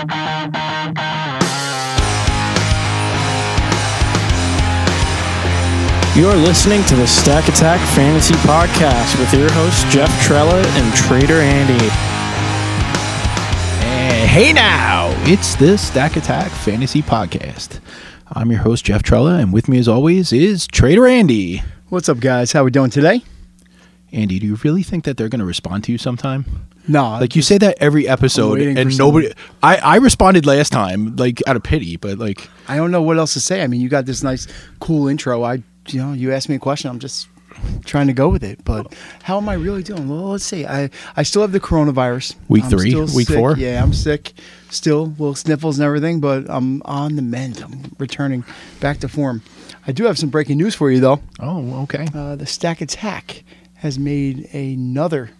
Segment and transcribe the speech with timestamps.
[0.00, 0.06] You're
[6.36, 11.84] listening to the Stack Attack Fantasy Podcast with your hosts Jeff Trella and Trader Andy.
[13.84, 17.80] And hey now, it's the Stack Attack Fantasy Podcast.
[18.28, 21.62] I'm your host Jeff Trella, and with me as always is Trader Andy.
[21.90, 22.52] What's up, guys?
[22.52, 23.22] How we doing today?
[24.12, 26.46] Andy, do you really think that they're going to respond to you sometime?
[26.90, 29.32] No, Like you say that every episode, and nobody.
[29.62, 33.16] I I responded last time, like out of pity, but like I don't know what
[33.18, 33.62] else to say.
[33.62, 34.46] I mean, you got this nice,
[34.80, 35.42] cool intro.
[35.42, 36.90] I, you know, you asked me a question.
[36.90, 37.28] I'm just
[37.84, 38.64] trying to go with it.
[38.64, 40.08] But how am I really doing?
[40.08, 40.66] Well, let's see.
[40.66, 42.34] I I still have the coronavirus.
[42.48, 42.94] Week I'm three?
[42.94, 43.36] Week sick.
[43.36, 43.56] four?
[43.56, 44.32] Yeah, I'm sick.
[44.70, 47.60] Still, little sniffles and everything, but I'm on the mend.
[47.60, 48.44] I'm returning
[48.80, 49.42] back to form.
[49.86, 51.20] I do have some breaking news for you, though.
[51.40, 53.42] oh okay, Uh, the Stack Attack
[53.74, 55.30] has made another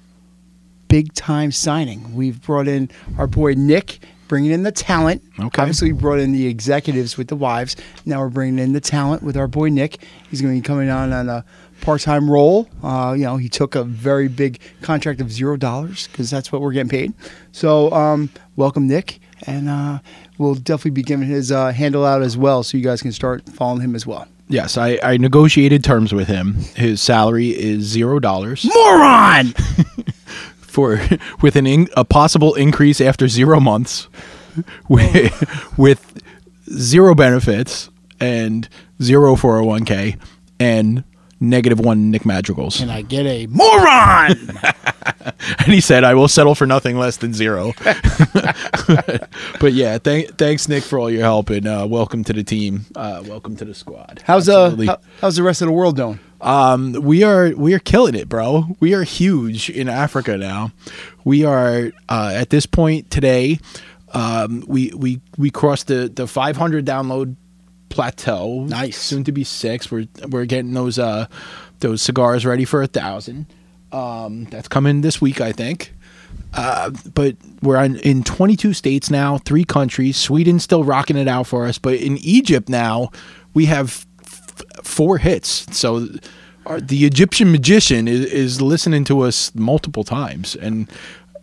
[0.91, 2.15] big time signing.
[2.15, 5.23] We've brought in our boy Nick, bringing in the talent.
[5.39, 5.63] Okay.
[5.63, 7.77] Obviously, we brought in the executives with the wives.
[8.05, 10.05] Now we're bringing in the talent with our boy Nick.
[10.31, 11.45] He's going to be coming on on a
[11.81, 12.69] part time role.
[12.83, 16.61] Uh, you know, he took a very big contract of zero dollars because that's what
[16.61, 17.15] we're getting paid.
[17.53, 19.21] So, um, welcome, Nick.
[19.47, 20.01] And uh,
[20.37, 23.49] we'll definitely be giving his uh, handle out as well so you guys can start
[23.49, 24.27] following him as well.
[24.49, 26.55] yes, I I negotiated terms with him.
[26.77, 29.55] His salary is zero dollars Moron!
[30.71, 31.01] for
[31.43, 34.09] with an in, a possible increase after zero months,
[34.89, 35.75] with oh.
[35.77, 36.23] with
[36.73, 37.91] zero benefits
[38.21, 38.69] and
[39.03, 40.17] zero zero four hundred one k
[40.59, 41.05] and
[41.41, 42.81] negative one Nick Madrigals.
[42.81, 44.37] and I get a moron.
[45.59, 47.73] And he said, "I will settle for nothing less than zero.
[49.61, 52.87] but yeah, thank, thanks Nick for all your help and uh, welcome to the team.
[52.95, 54.23] Uh, welcome to the squad.
[54.25, 56.21] How's uh how, how's the rest of the world doing?
[56.41, 58.77] Um, we are we are killing it, bro.
[58.81, 60.73] We are huge in Africa now.
[61.25, 63.59] We are uh, at this point today.
[64.13, 67.37] Um, we we we crossed the the 500 download
[67.91, 68.65] plateau.
[68.65, 68.97] Nice.
[68.97, 69.91] soon to be six.
[69.91, 71.27] We're we're getting those uh
[71.81, 73.47] those cigars ready for a thousand.
[73.93, 75.93] Um, that's coming this week, I think.
[76.55, 80.17] Uh, but we're on, in 22 states now, three countries.
[80.17, 83.11] Sweden's still rocking it out for us, but in Egypt now,
[83.55, 85.67] we have f- four hits.
[85.77, 86.07] So
[86.67, 90.91] our, the Egyptian magician is, is listening to us multiple times, and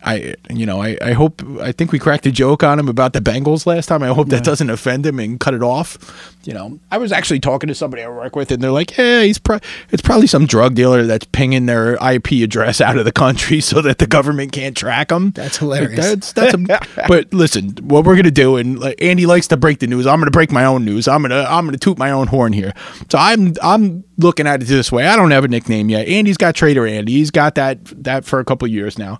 [0.04, 3.12] I, you know, I, I hope I think we cracked a joke on him about
[3.12, 4.02] the Bengals last time.
[4.02, 6.34] I hope that doesn't offend him and cut it off.
[6.44, 9.22] You know, I was actually talking to somebody I work with, and they're like, "Yeah,
[9.22, 9.58] he's pro-
[9.90, 13.82] it's probably some drug dealer that's pinging their IP address out of the country so
[13.82, 15.98] that the government can't track them." That's hilarious.
[15.98, 16.54] that's that's.
[16.54, 20.06] A, but listen, what we're gonna do, and like Andy likes to break the news.
[20.06, 21.08] I'm gonna break my own news.
[21.08, 22.72] I'm gonna I'm gonna toot my own horn here.
[23.10, 25.06] So I'm I'm looking at it this way.
[25.06, 26.08] I don't have a nickname yet.
[26.08, 27.12] Andy's got Trader Andy.
[27.12, 29.18] He's got that that for a couple years now.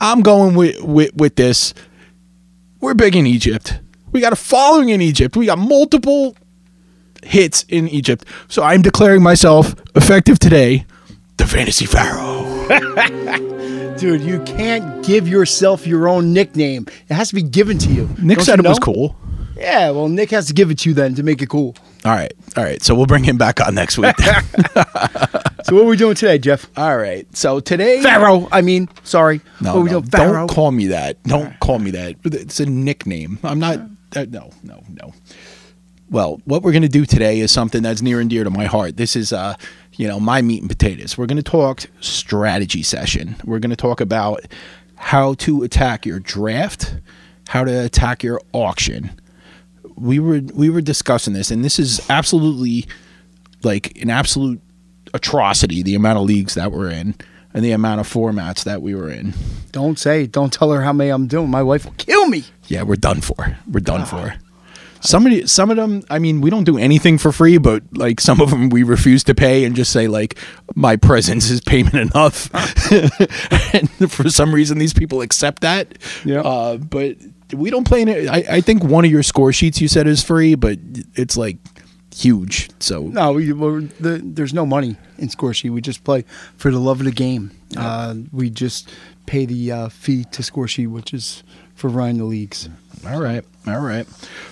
[0.00, 1.74] I'm going with with with this.
[2.80, 3.78] We're big in Egypt.
[4.12, 5.36] We got a following in Egypt.
[5.36, 6.34] We got multiple
[7.22, 8.24] hits in Egypt.
[8.48, 10.86] So I'm declaring myself effective today,
[11.36, 12.46] the fantasy pharaoh.
[13.98, 16.86] Dude, you can't give yourself your own nickname.
[17.08, 18.08] It has to be given to you.
[18.18, 19.14] Nick Don't said you it was cool.
[19.56, 21.76] Yeah, well, Nick has to give it to you then to make it cool.
[22.04, 22.82] All right, all right.
[22.82, 24.14] So we'll bring him back on next week.
[25.64, 26.66] So what are we doing today, Jeff?
[26.76, 27.26] all right.
[27.36, 28.48] So today, Pharaoh.
[28.50, 29.40] I mean, sorry.
[29.60, 30.00] No, what no?
[30.00, 31.22] Don't call me that.
[31.24, 32.16] Don't call me that.
[32.24, 33.38] It's a nickname.
[33.44, 33.78] I'm not.
[34.16, 35.12] Uh, no, no, no.
[36.10, 38.64] Well, what we're going to do today is something that's near and dear to my
[38.64, 38.96] heart.
[38.96, 39.54] This is, uh,
[39.92, 41.16] you know, my meat and potatoes.
[41.16, 43.36] We're going to talk strategy session.
[43.44, 44.40] We're going to talk about
[44.96, 46.96] how to attack your draft,
[47.48, 49.10] how to attack your auction.
[49.96, 52.86] We were we were discussing this, and this is absolutely
[53.62, 54.60] like an absolute
[55.12, 55.82] atrocity.
[55.82, 57.14] The amount of leagues that we're in
[57.52, 59.34] and the amount of formats that we were in.
[59.72, 60.26] Don't say.
[60.26, 61.50] Don't tell her how many I'm doing.
[61.50, 62.44] My wife will kill me.
[62.68, 63.58] Yeah, we're done for.
[63.70, 64.34] We're done for.
[65.02, 66.02] Somebody, some of them.
[66.10, 69.24] I mean, we don't do anything for free, but like some of them, we refuse
[69.24, 70.38] to pay and just say like,
[70.74, 72.50] my presence is payment enough.
[73.74, 75.96] and for some reason, these people accept that.
[76.24, 76.42] Yeah.
[76.42, 77.16] Uh, but
[77.52, 78.28] we don't play in it.
[78.28, 80.78] I, I think one of your score sheets you said is free, but
[81.14, 81.56] it's like
[82.14, 82.70] huge.
[82.80, 85.70] So No, we, we're, the, there's no money in score sheet.
[85.70, 86.24] We just play
[86.56, 87.50] for the love of the game.
[87.76, 88.90] Uh, we just
[89.26, 91.42] pay the uh, fee to score sheet, which is
[91.74, 92.68] for running the leagues.
[93.06, 94.06] All right, all right.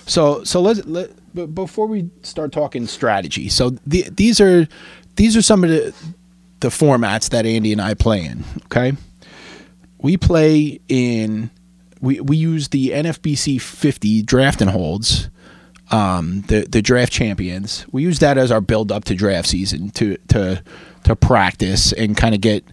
[0.07, 3.49] So so let's let but before we start talking strategy.
[3.49, 4.67] So the, these are
[5.15, 5.93] these are some of the
[6.61, 8.43] the formats that Andy and I play in.
[8.65, 8.93] Okay,
[9.99, 11.51] we play in
[12.01, 15.29] we we use the NFBC 50 draft and holds.
[15.91, 17.85] Um, the the draft champions.
[17.91, 20.63] We use that as our build up to draft season to to
[21.05, 22.63] to practice and kind of get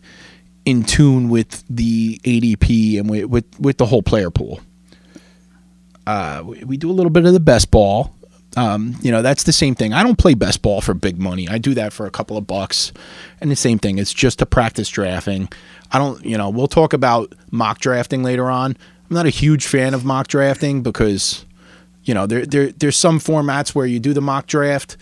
[0.67, 4.61] in tune with the ADP and with, with with the whole player pool
[6.07, 8.15] Uh, we, we do a little bit of the best ball.
[8.57, 9.93] Um, you know, that's the same thing.
[9.93, 11.49] I don't play best ball for big money.
[11.49, 12.93] I do that for a couple of bucks.
[13.41, 13.99] And the same thing.
[13.99, 15.49] It's just to practice drafting.
[15.93, 18.77] I don't, you know, we'll talk about mock drafting later on.
[19.09, 21.45] I'm not a huge fan of mock drafting because,
[22.05, 24.97] you know, there, there there's some formats where you do the mock draft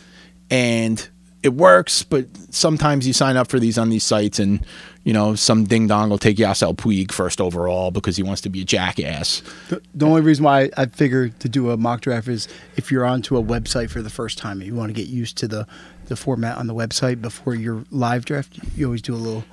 [0.50, 1.08] and
[1.42, 4.64] it works, but sometimes you sign up for these on these sites and
[5.04, 8.48] you know, some ding dong will take Yasiel Puig first overall because he wants to
[8.48, 9.42] be a jackass.
[9.68, 13.04] The, the only reason why I figure to do a mock draft is if you're
[13.04, 15.66] onto a website for the first time and you want to get used to the,
[16.06, 19.44] the format on the website before your live draft, you always do a little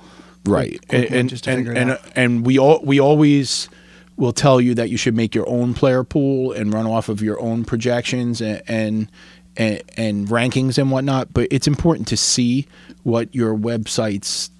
[0.46, 0.70] right.
[0.88, 3.68] quick- quick and and figure and, and we all we always
[4.16, 7.22] will tell you that you should make your own player pool and run off of
[7.22, 9.10] your own projections and and
[9.56, 11.32] and, and rankings and whatnot.
[11.32, 12.66] But it's important to see
[13.02, 14.50] what your website's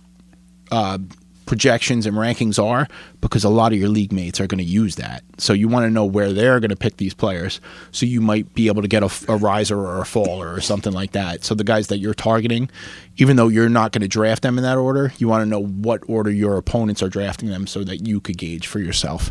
[0.70, 0.99] uh,
[1.47, 2.89] projections and rankings are
[3.21, 5.23] because a lot of your league mates are going to use that.
[5.39, 7.61] So you want to know where they're going to pick these players.
[7.91, 10.93] So you might be able to get a, a riser or a faller or something
[10.93, 11.44] like that.
[11.44, 12.71] So the guys that you're targeting,
[13.17, 15.62] even though you're not going to draft them in that order, you want to know
[15.62, 19.31] what order your opponents are drafting them so that you could gauge for yourself.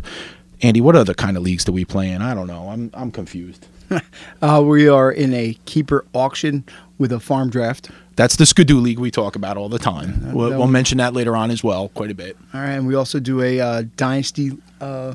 [0.60, 2.22] Andy, what other kind of leagues do we play in?
[2.22, 2.68] I don't know.
[2.68, 3.66] I'm I'm confused.
[4.42, 6.64] Uh, we are in a keeper auction
[6.98, 7.90] with a farm draft.
[8.16, 10.32] That's the Skidoo League we talk about all the time.
[10.32, 12.36] We'll, we'll mention that later on as well, quite a bit.
[12.52, 15.14] All right, and we also do a uh, dynasty uh,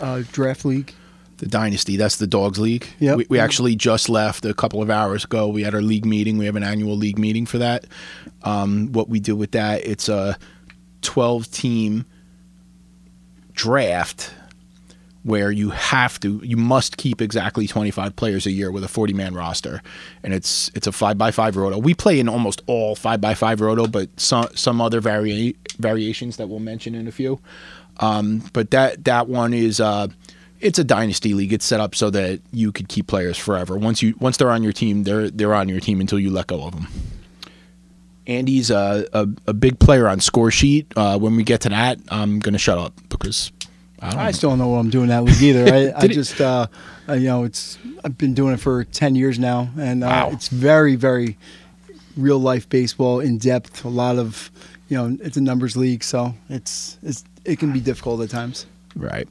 [0.00, 0.92] uh, draft league.
[1.38, 2.86] The Dynasty, that's the Dogs League.
[3.00, 3.16] Yep.
[3.16, 5.48] We, we actually just left a couple of hours ago.
[5.48, 6.38] We had our league meeting.
[6.38, 7.86] We have an annual league meeting for that.
[8.42, 10.38] Um, what we do with that, it's a
[11.00, 12.04] 12 team
[13.54, 14.32] draft
[15.24, 19.12] where you have to you must keep exactly 25 players a year with a 40
[19.12, 19.82] man roster.
[20.22, 21.78] And it's it's a 5 by 5 roto.
[21.78, 26.36] We play in almost all 5 by 5 roto but some some other vari- variations
[26.38, 27.40] that we'll mention in a few.
[28.00, 30.08] Um, but that that one is uh
[30.60, 31.52] it's a dynasty league.
[31.52, 33.76] It's set up so that you could keep players forever.
[33.76, 36.48] Once you once they're on your team they're they're on your team until you let
[36.48, 36.88] go of them.
[38.26, 40.92] Andy's a, a, a big player on score sheet.
[40.94, 43.50] Uh, when we get to that, I'm gonna shut up because
[44.02, 44.26] I.
[44.26, 45.72] I still don't know what I'm doing that league either.
[45.72, 46.66] I, I just, uh,
[47.08, 50.30] uh, you know, it's I've been doing it for ten years now, and uh, Wow.
[50.32, 51.38] it's very, very
[52.16, 53.84] real life baseball, in depth.
[53.84, 54.50] A lot of,
[54.88, 58.66] you know, it's a numbers league, so it's it's it can be difficult at times.
[58.96, 59.28] Right.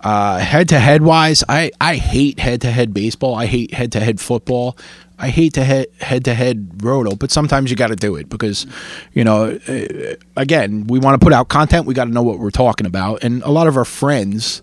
[0.00, 3.34] Uh, head to head wise, I, I hate head to head baseball.
[3.34, 4.76] I hate head to head football.
[5.18, 8.28] I hate to head head to head roto, but sometimes you got to do it
[8.28, 8.66] because,
[9.12, 11.86] you know, uh, again, we want to put out content.
[11.86, 14.62] We got to know what we're talking about, and a lot of our friends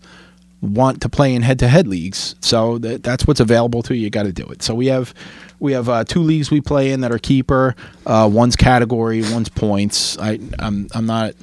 [0.62, 2.36] want to play in head to head leagues.
[2.42, 4.04] So that, that's what's available to you.
[4.04, 4.62] You got to do it.
[4.62, 5.14] So we have
[5.60, 7.76] we have uh, two leagues we play in that are keeper.
[8.06, 10.18] Uh, one's category, one's points.
[10.18, 11.34] I I'm I'm not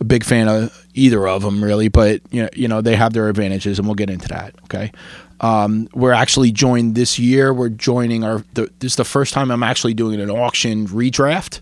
[0.00, 3.12] a big fan of either of them really, but you know, you know they have
[3.12, 4.54] their advantages, and we'll get into that.
[4.64, 4.92] Okay.
[5.40, 7.52] Um, we're actually joined this year.
[7.54, 8.44] We're joining our.
[8.54, 11.60] The, this is the first time I'm actually doing an auction redraft.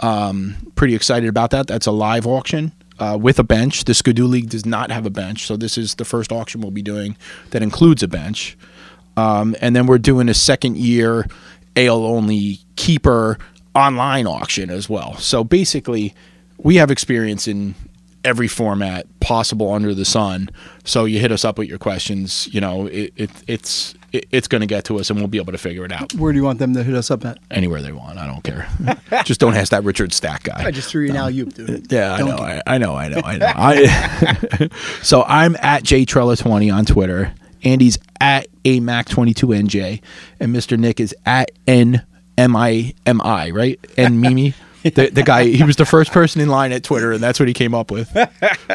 [0.00, 1.66] Um, pretty excited about that.
[1.66, 3.84] That's a live auction uh, with a bench.
[3.84, 6.70] The Skidoo League does not have a bench, so this is the first auction we'll
[6.70, 7.16] be doing
[7.50, 8.56] that includes a bench.
[9.16, 11.26] Um, and then we're doing a second year
[11.76, 13.38] AL only keeper
[13.74, 15.16] online auction as well.
[15.16, 16.14] So basically,
[16.58, 17.74] we have experience in
[18.24, 20.50] every format possible under the sun.
[20.84, 22.48] So you hit us up with your questions.
[22.52, 25.38] You know, it, it it's it, it's going to get to us, and we'll be
[25.38, 27.38] able to figure it out Where do you want them to hit us up at?
[27.50, 28.18] anywhere they want.
[28.18, 28.68] I don't care.
[29.24, 30.64] Just don't ask that Richard Stack guy.
[30.64, 31.70] I just threw you an alley oop, dude.
[31.70, 33.46] Uh, yeah, I know, I, I know, I know, I know.
[33.56, 34.68] I,
[35.02, 37.34] so I'm at jtrella20 on Twitter.
[37.62, 40.00] Andy's at amac22nj,
[40.40, 40.78] and Mr.
[40.78, 43.80] Nick is at nmimi, right?
[43.96, 45.44] And Mimi, the the guy.
[45.44, 47.90] He was the first person in line at Twitter, and that's what he came up
[47.90, 48.10] with.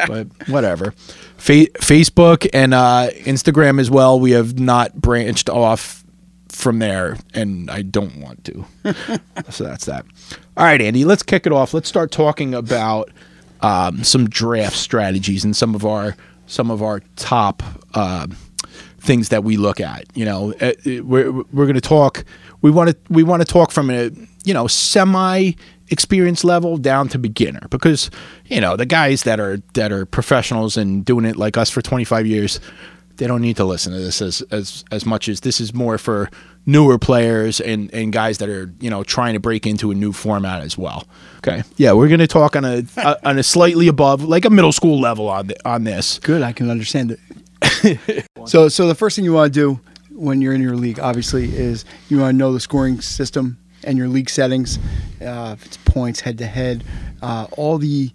[0.06, 0.92] But whatever.
[1.36, 4.20] Fa- Facebook and uh, Instagram as well.
[4.20, 6.04] We have not branched off
[6.48, 8.64] from there, and I don't want to.
[9.50, 10.04] so that's that.
[10.56, 11.74] All right, Andy, let's kick it off.
[11.74, 13.10] Let's start talking about
[13.62, 17.62] um, some draft strategies and some of our some of our top
[17.94, 18.26] uh,
[19.00, 20.04] things that we look at.
[20.14, 22.24] You know, Uh, uh, we're we're going to talk.
[22.62, 24.10] We want to we want to talk from a
[24.44, 25.52] you know semi
[25.88, 28.10] experience level down to beginner because
[28.46, 31.80] you know the guys that are that are professionals and doing it like us for
[31.80, 32.60] 25 years
[33.16, 35.98] they don't need to listen to this as as as much as this is more
[35.98, 36.30] for
[36.66, 40.12] newer players and and guys that are you know trying to break into a new
[40.12, 41.06] format as well.
[41.38, 44.72] Okay, yeah, we're gonna talk on a, a on a slightly above like a middle
[44.72, 46.18] school level on the, on this.
[46.18, 48.26] Good, I can understand it.
[48.46, 51.44] so, so the first thing you want to do when you're in your league, obviously,
[51.54, 54.78] is you want to know the scoring system and your league settings.
[55.20, 56.84] Uh, if it's points, head to head,
[57.22, 58.10] all the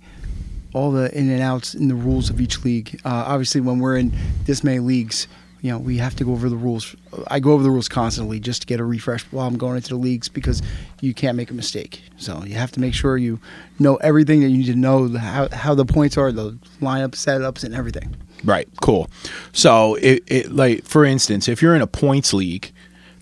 [0.74, 3.00] all the in and outs in the rules of each league.
[3.04, 4.14] Uh, obviously, when we're in
[4.46, 5.28] this many leagues,
[5.62, 6.96] you know, we have to go over the rules.
[7.28, 9.90] I go over the rules constantly just to get a refresh while I'm going into
[9.90, 10.62] the leagues because
[11.02, 12.02] you can't make a mistake.
[12.18, 13.40] So you have to make sure you
[13.80, 17.64] know everything that you need to know how how the points are, the lineup setups,
[17.64, 18.16] and everything.
[18.44, 18.68] Right.
[18.82, 19.08] Cool.
[19.54, 22.72] So, it, it like for instance, if you're in a points league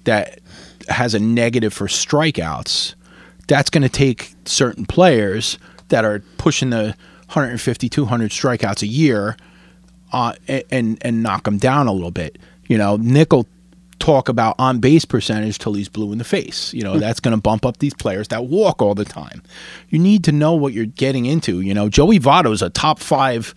[0.05, 0.38] that
[0.89, 2.95] has a negative for strikeouts,
[3.47, 5.57] that's going to take certain players
[5.89, 6.95] that are pushing the
[7.27, 9.37] 150, 200 strikeouts a year,
[10.11, 10.33] uh,
[10.71, 12.37] and and knock them down a little bit.
[12.67, 13.47] You know, Nick will
[13.99, 16.73] talk about on base percentage till he's blue in the face.
[16.73, 19.43] You know, that's going to bump up these players that walk all the time.
[19.89, 21.61] You need to know what you're getting into.
[21.61, 23.53] You know, Joey Votto's a top five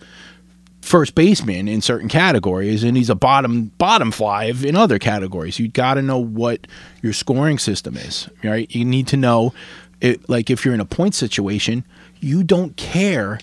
[0.83, 5.57] first baseman in certain categories and he's a bottom bottom five in other categories.
[5.57, 6.67] You got to know what
[7.01, 8.69] your scoring system is, right?
[8.69, 9.53] You need to know
[10.01, 11.85] it like if you're in a point situation,
[12.19, 13.39] you don't care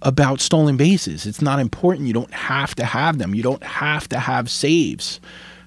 [0.00, 1.26] about stolen bases.
[1.26, 2.06] It's not important.
[2.06, 3.34] You don't have to have them.
[3.34, 5.20] You don't have to have saves.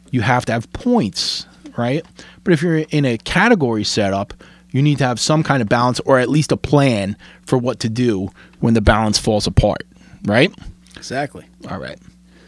[0.10, 1.46] You have to have points,
[1.78, 2.04] right?
[2.44, 4.34] But if you're in a category setup,
[4.72, 7.80] you need to have some kind of balance or at least a plan for what
[7.82, 9.86] to do when the balance falls apart,
[10.26, 10.52] right?
[10.96, 11.46] Exactly.
[11.70, 12.00] All right.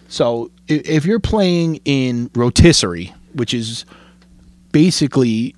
[0.08, 3.86] So if you're playing in rotisserie, which is
[4.72, 5.56] basically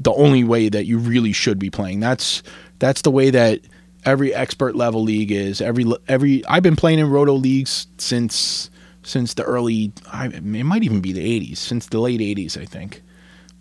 [0.00, 2.42] the only way that you really should be playing, that's
[2.78, 3.60] that's the way that
[4.04, 5.60] every expert level league is.
[5.60, 8.70] Every every I've been playing in roto leagues since
[9.02, 9.92] since the early.
[10.12, 13.02] I, it might even be the '80s, since the late '80s, I think.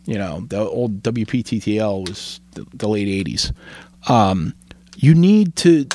[0.06, 3.52] You know, the old WPTTL was the, the late '80s.
[4.10, 4.54] Um,
[4.96, 5.88] you need to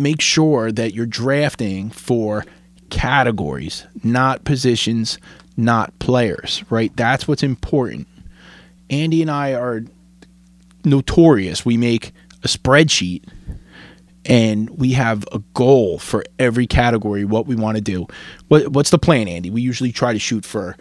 [0.00, 2.44] make sure that you're drafting for
[2.90, 5.18] categories, not positions,
[5.56, 6.94] not players, right?
[6.96, 8.08] That's what's important.
[8.88, 9.82] Andy and I are
[10.84, 11.64] notorious.
[11.64, 13.24] We make a spreadsheet
[14.24, 18.06] and we have a goal for every category what we want to do.
[18.48, 19.50] What what's the plan, Andy?
[19.50, 20.76] We usually try to shoot for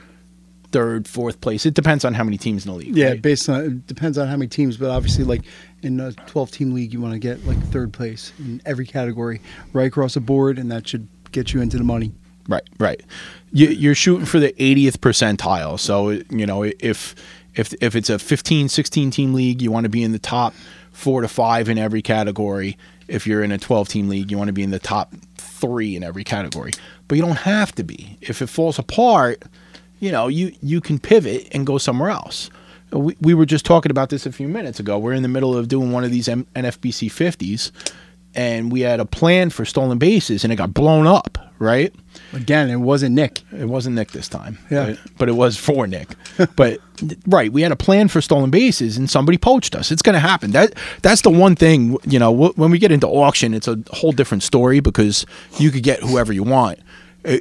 [0.72, 1.66] third, fourth place.
[1.66, 2.96] It depends on how many teams in the league.
[2.96, 3.22] Yeah, right?
[3.22, 5.42] based on it depends on how many teams, but obviously, like
[5.82, 9.42] in a 12 team league, you want to get like third place in every category,
[9.74, 12.12] right across the board, and that should get you into the money.
[12.48, 13.02] Right, right.
[13.52, 15.80] You, you're shooting for the 80th percentile.
[15.80, 17.16] So, you know, if
[17.56, 20.54] if if it's a 15, 16 team league, you want to be in the top
[20.92, 22.78] 4 to 5 in every category.
[23.08, 25.96] If you're in a 12 team league, you want to be in the top 3
[25.96, 26.72] in every category.
[27.08, 28.18] But you don't have to be.
[28.22, 29.44] If it falls apart,
[30.00, 32.50] you know, you you can pivot and go somewhere else.
[32.92, 34.98] We, we were just talking about this a few minutes ago.
[34.98, 37.72] We're in the middle of doing one of these M- NFBC 50s
[38.36, 41.94] and we had a plan for stolen bases and it got blown up, right?
[42.34, 43.42] Again, it wasn't Nick.
[43.52, 44.58] It wasn't Nick this time.
[44.72, 44.86] Yeah.
[44.88, 46.10] But, but it was for Nick.
[46.56, 46.80] but
[47.28, 49.92] right, we had a plan for stolen bases and somebody poached us.
[49.92, 50.52] It's going to happen.
[50.52, 53.78] That that's the one thing, you know, wh- when we get into auction, it's a
[53.92, 55.26] whole different story because
[55.60, 56.80] you could get whoever you want.
[57.24, 57.38] Uh,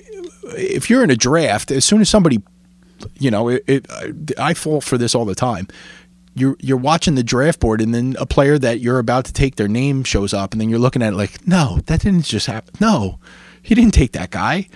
[0.56, 2.42] If you're in a draft, as soon as somebody,
[3.18, 5.68] you know, it, it I fall for this all the time.
[6.34, 9.56] You're you're watching the draft board and then a player that you're about to take
[9.56, 12.46] their name shows up and then you're looking at it like, "No, that didn't just
[12.46, 12.74] happen.
[12.80, 13.18] No.
[13.62, 14.68] He didn't take that guy."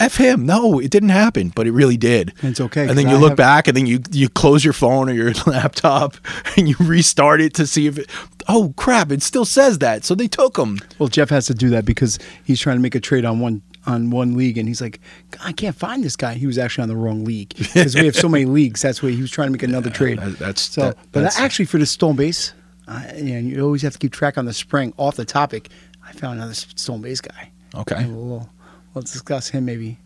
[0.00, 0.46] F him.
[0.46, 2.32] No, it didn't happen, but it really did.
[2.42, 4.64] And it's okay, And then you I look have- back, and then you you close
[4.64, 6.16] your phone or your laptop,
[6.56, 8.10] and you restart it to see if it.
[8.48, 9.12] Oh crap!
[9.12, 10.78] It still says that, so they took him.
[10.98, 13.62] Well, Jeff has to do that because he's trying to make a trade on one
[13.86, 15.00] on one league, and he's like,
[15.44, 16.34] I can't find this guy.
[16.34, 18.82] He was actually on the wrong league because we have so many leagues.
[18.82, 20.18] That's why he was trying to make another trade.
[20.18, 20.80] that- that's- so.
[20.82, 22.52] that- but that's- actually, for the stolen base,
[22.88, 24.92] uh, and you always have to keep track on the spring.
[24.98, 25.68] Off the topic,
[26.06, 27.50] I found another stolen base guy.
[27.74, 28.50] Okay, And We'll,
[28.94, 29.98] we'll discuss him maybe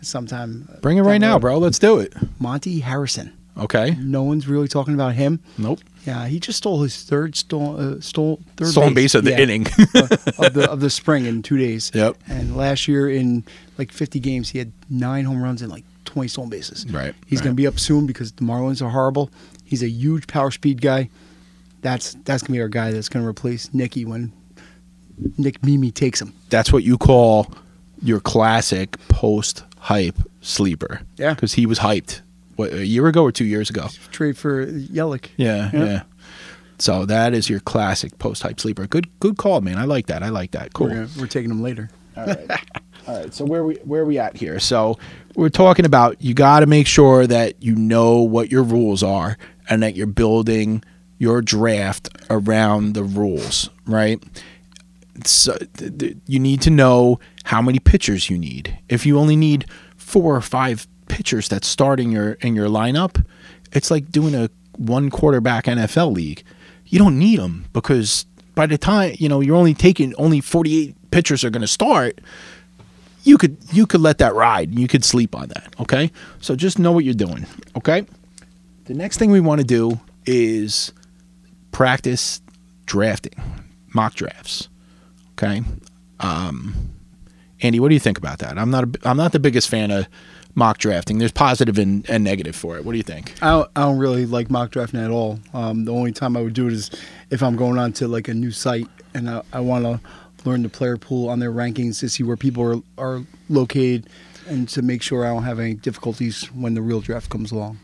[0.00, 0.68] sometime.
[0.72, 1.58] uh, bring it right now, bro.
[1.58, 2.14] Let's do it.
[2.38, 3.32] Monte Harrison.
[3.58, 3.96] Okay.
[4.00, 5.40] No one's really talking about him.
[5.56, 5.80] Nope.
[6.06, 9.40] Yeah, he just stole his third stole uh, stole third Stolen base of the Yeah.
[9.40, 9.62] inning.
[10.38, 11.90] of the of the spring in two days.
[11.94, 12.16] Yep.
[12.28, 13.44] And last year in
[13.78, 16.86] like 50 games, he had nine home runs and like 20 stolen bases.
[16.90, 17.44] Right, He's right.
[17.44, 19.30] going to be up soon because the Marlins are horrible.
[19.64, 21.08] He's a huge power speed guy.
[21.80, 24.32] That's that's going to be our guy that's going to replace Nicky when
[25.38, 26.34] Nick Mimi takes him.
[26.50, 27.50] That's what you call
[28.02, 31.00] your classic post hype sleeper.
[31.16, 31.34] Yeah.
[31.34, 32.20] because he was hyped.
[32.56, 33.88] What a year ago or two years ago?
[34.12, 35.26] Trade for Yelich.
[35.36, 35.84] Yeah, Yeah.
[35.84, 36.02] yeah.
[36.78, 38.86] So that is your classic post hype sleeper.
[38.86, 39.78] Good, good call, man.
[39.78, 40.22] I like that.
[40.22, 40.74] I like that.
[40.74, 40.88] Cool.
[40.88, 41.88] We're, gonna, we're taking him later.
[42.16, 42.50] All right.
[43.06, 43.32] All right.
[43.34, 44.58] So where we where we at here?
[44.60, 44.98] So
[45.36, 49.38] we're talking about you got to make sure that you know what your rules are
[49.70, 50.82] and that you're building
[51.18, 54.22] your draft around the rules, right?
[55.24, 55.56] So
[56.26, 58.78] you need to know how many pitchers you need.
[58.88, 63.24] If you only need four or five pitchers that start in your in your lineup,
[63.72, 66.42] it's like doing a one quarterback NFL league.
[66.86, 71.10] You don't need them because by the time you know you're only taking only 48
[71.10, 72.20] pitchers are going to start
[73.26, 74.78] you could you could let that ride.
[74.78, 75.74] You could sleep on that.
[75.80, 77.44] Okay, so just know what you're doing.
[77.76, 78.06] Okay.
[78.84, 80.92] The next thing we want to do is
[81.72, 82.40] practice
[82.86, 83.34] drafting,
[83.92, 84.68] mock drafts.
[85.38, 85.62] Okay.
[86.20, 86.92] Um,
[87.60, 88.58] Andy, what do you think about that?
[88.58, 90.08] I'm not a, I'm not the biggest fan of
[90.54, 91.18] mock drafting.
[91.18, 92.84] There's positive and, and negative for it.
[92.84, 93.34] What do you think?
[93.42, 95.38] I don't, I don't really like mock drafting at all.
[95.52, 96.90] Um, the only time I would do it is
[97.30, 100.00] if I'm going on to like a new site and I, I want to
[100.48, 104.08] learn the player pool on their rankings to see where people are, are located
[104.48, 107.78] and to make sure I don't have any difficulties when the real draft comes along.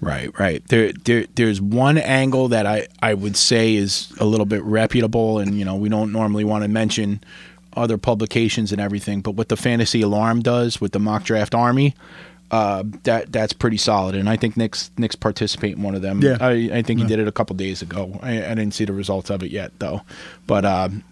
[0.00, 0.66] Right, right.
[0.68, 5.38] There, there, there's one angle that I, I would say is a little bit reputable,
[5.38, 7.20] and you know we don't normally want to mention
[7.76, 11.94] other publications and everything, but what the Fantasy Alarm does with the mock draft army,
[12.50, 14.14] uh, that that's pretty solid.
[14.14, 16.20] And I think Nick's Nick's participate in one of them.
[16.22, 16.38] Yeah.
[16.40, 18.18] I, I think he did it a couple days ago.
[18.22, 20.02] I, I didn't see the results of it yet though,
[20.46, 21.04] but um,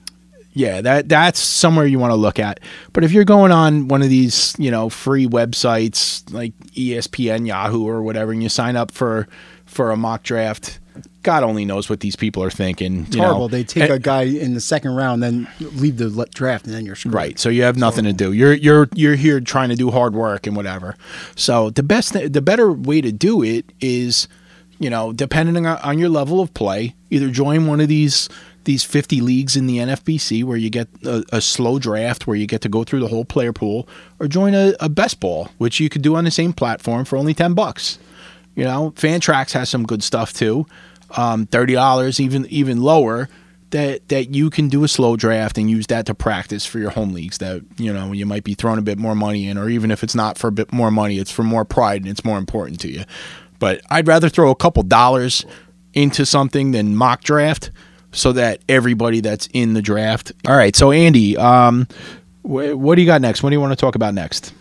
[0.53, 2.61] yeah, that that's somewhere you want to look at.
[2.93, 7.87] But if you're going on one of these, you know, free websites like ESPN, Yahoo,
[7.87, 9.29] or whatever, and you sign up for
[9.67, 10.81] for a mock draft,
[11.23, 13.05] God only knows what these people are thinking.
[13.07, 13.41] It's horrible.
[13.43, 13.49] Know?
[13.49, 16.85] They take And- a guy in the second round, then leave the draft, and then
[16.87, 17.15] you're screwed.
[17.15, 17.39] Right.
[17.39, 18.33] So you have nothing to do.
[18.33, 20.97] You're you're you're here trying to do hard work and whatever.
[21.37, 24.27] So the best th- the better way to do it is,
[24.81, 28.29] you know, depending on, on your level of play, either join one of these
[28.69, 32.47] these 50 leagues in the NFBC where you get a, a slow draft where you
[32.47, 33.89] get to go through the whole player pool
[34.21, 37.17] or join a, a best ball, which you could do on the same platform for
[37.17, 37.99] only 10 bucks.
[38.55, 40.67] You know, Fantrax has some good stuff too.
[41.17, 43.31] Um, thirty dollars, even even lower.
[43.71, 46.91] That that you can do a slow draft and use that to practice for your
[46.91, 47.39] home leagues.
[47.39, 50.03] That you know you might be throwing a bit more money in, or even if
[50.03, 52.81] it's not for a bit more money, it's for more pride and it's more important
[52.81, 53.05] to you.
[53.61, 55.47] But I'd rather throw a couple dollars
[55.95, 57.71] into something than mock draft,
[58.13, 60.33] so that everybody that's in the draft.
[60.47, 61.87] All right, so Andy, um,
[62.43, 63.43] wh- what do you got next?
[63.43, 64.53] What do you want to talk about next?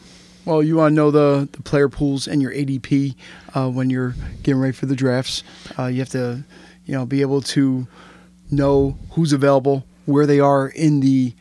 [0.46, 3.16] Well, you want to know the, the player pools and your ADP
[3.54, 5.44] uh, when you're getting ready for the drafts.
[5.78, 6.44] Uh, you have to,
[6.86, 7.86] you know, be able to
[8.50, 11.34] know who's available, where they are in the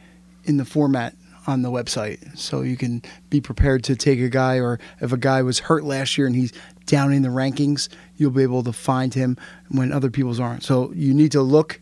[0.45, 1.15] in the format
[1.47, 4.59] on the website, so you can be prepared to take a guy.
[4.59, 6.53] Or if a guy was hurt last year and he's
[6.87, 9.37] down in the rankings, you'll be able to find him
[9.69, 10.65] when other people's aren't.
[10.65, 11.81] So you need to look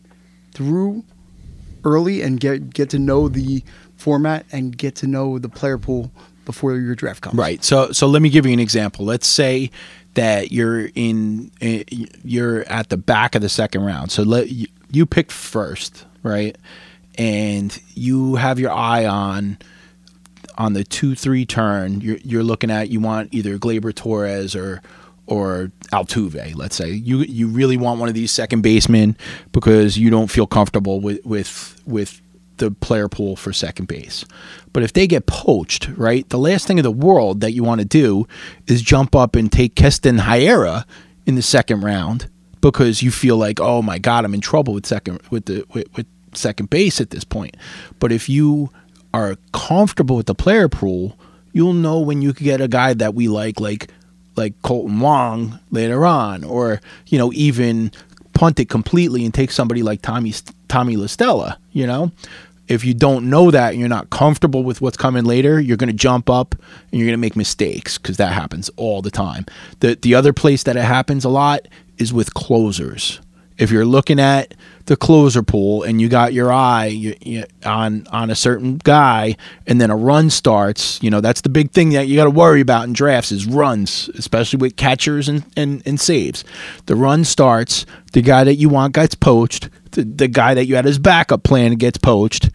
[0.55, 1.03] through
[1.83, 3.63] early and get get to know the
[3.95, 6.11] format and get to know the player pool
[6.45, 7.37] before your draft comes.
[7.37, 7.63] Right.
[7.63, 9.05] So so let me give you an example.
[9.05, 9.69] Let's say
[10.15, 11.83] that you're in eh,
[12.23, 14.11] you're at the back of the second round.
[14.11, 16.57] So let you, you picked first, right?
[17.17, 19.57] And you have your eye on
[20.57, 22.01] on the two three turn.
[22.01, 24.81] You're you're looking at you want either Gleyber Torres or
[25.27, 26.55] or Altuve.
[26.55, 29.17] Let's say you you really want one of these second basemen
[29.51, 32.21] because you don't feel comfortable with with with
[32.57, 34.25] the player pool for second base.
[34.71, 37.81] But if they get poached, right, the last thing in the world that you want
[37.81, 38.27] to do
[38.67, 40.85] is jump up and take Keston Hiura
[41.25, 42.29] in the second round
[42.61, 45.87] because you feel like, oh my God, I'm in trouble with second with the with,
[45.95, 47.57] with second base at this point.
[47.99, 48.69] But if you
[49.13, 51.17] are comfortable with the player pool,
[51.53, 53.89] you'll know when you could get a guy that we like, like
[54.35, 57.91] like Kolten Wong later on, or you know even
[58.33, 60.33] punt it completely and take somebody like Tommy
[60.67, 61.57] Tommy LaStella.
[61.71, 62.11] You know,
[62.67, 65.89] if you don't know that and you're not comfortable with what's coming later, you're going
[65.89, 69.45] to jump up and you're going to make mistakes because that happens all the time.
[69.79, 71.67] The the other place that it happens a lot
[71.97, 73.19] is with closers.
[73.57, 74.53] If you're looking at
[74.85, 79.35] the closer pool and you got your eye you, you, on on a certain guy
[79.65, 82.29] and then a run starts, you know, that's the big thing that you got to
[82.29, 86.43] worry about in drafts is runs, especially with catchers and, and, and saves.
[86.85, 90.75] The run starts, the guy that you want gets poached, the, the guy that you
[90.75, 92.49] had as backup plan gets poached,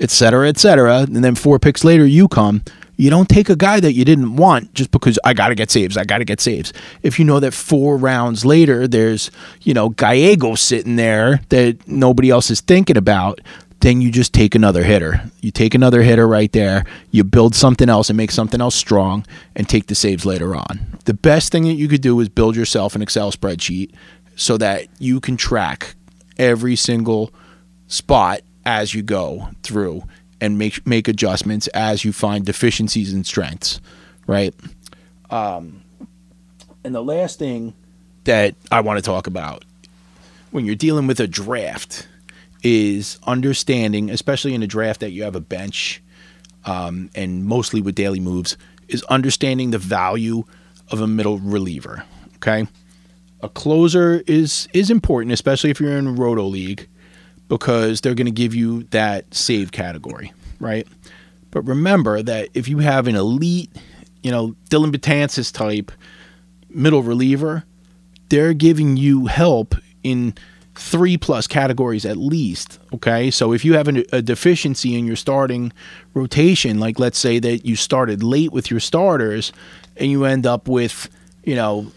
[0.00, 1.00] et cetera, et cetera.
[1.00, 2.62] And then four picks later, you come.
[2.96, 5.70] You don't take a guy that you didn't want just because I got to get
[5.70, 5.96] saves.
[5.96, 6.72] I got to get saves.
[7.02, 9.30] If you know that four rounds later, there's,
[9.62, 13.40] you know, Gallego sitting there that nobody else is thinking about,
[13.80, 15.22] then you just take another hitter.
[15.42, 16.84] You take another hitter right there.
[17.10, 20.98] You build something else and make something else strong and take the saves later on.
[21.04, 23.92] The best thing that you could do is build yourself an Excel spreadsheet
[24.34, 25.94] so that you can track
[26.38, 27.30] every single
[27.86, 30.02] spot as you go through
[30.40, 33.80] and make make adjustments as you find deficiencies and strengths,
[34.26, 34.54] right?
[35.30, 35.82] Um,
[36.84, 37.74] and the last thing
[38.24, 39.64] that I want to talk about
[40.50, 42.06] when you're dealing with a draft
[42.62, 46.02] is understanding, especially in a draft that you have a bench,
[46.64, 48.56] um, and mostly with daily moves,
[48.88, 50.44] is understanding the value
[50.90, 52.04] of a middle reliever.
[52.36, 52.66] Okay,
[53.40, 56.88] a closer is is important, especially if you're in a roto league
[57.48, 60.86] because they're going to give you that save category, right?
[61.50, 63.70] But remember that if you have an elite,
[64.22, 65.92] you know, Dellin Betances type
[66.68, 67.64] middle reliever,
[68.28, 70.34] they're giving you help in
[70.74, 72.78] three plus categories at least.
[72.92, 73.30] Okay.
[73.30, 75.72] So if you have a, a, deficiency in your starting
[76.12, 79.52] rotation, like let's say that you started late with your starters
[79.96, 81.08] and you end up with,
[81.44, 81.90] you know,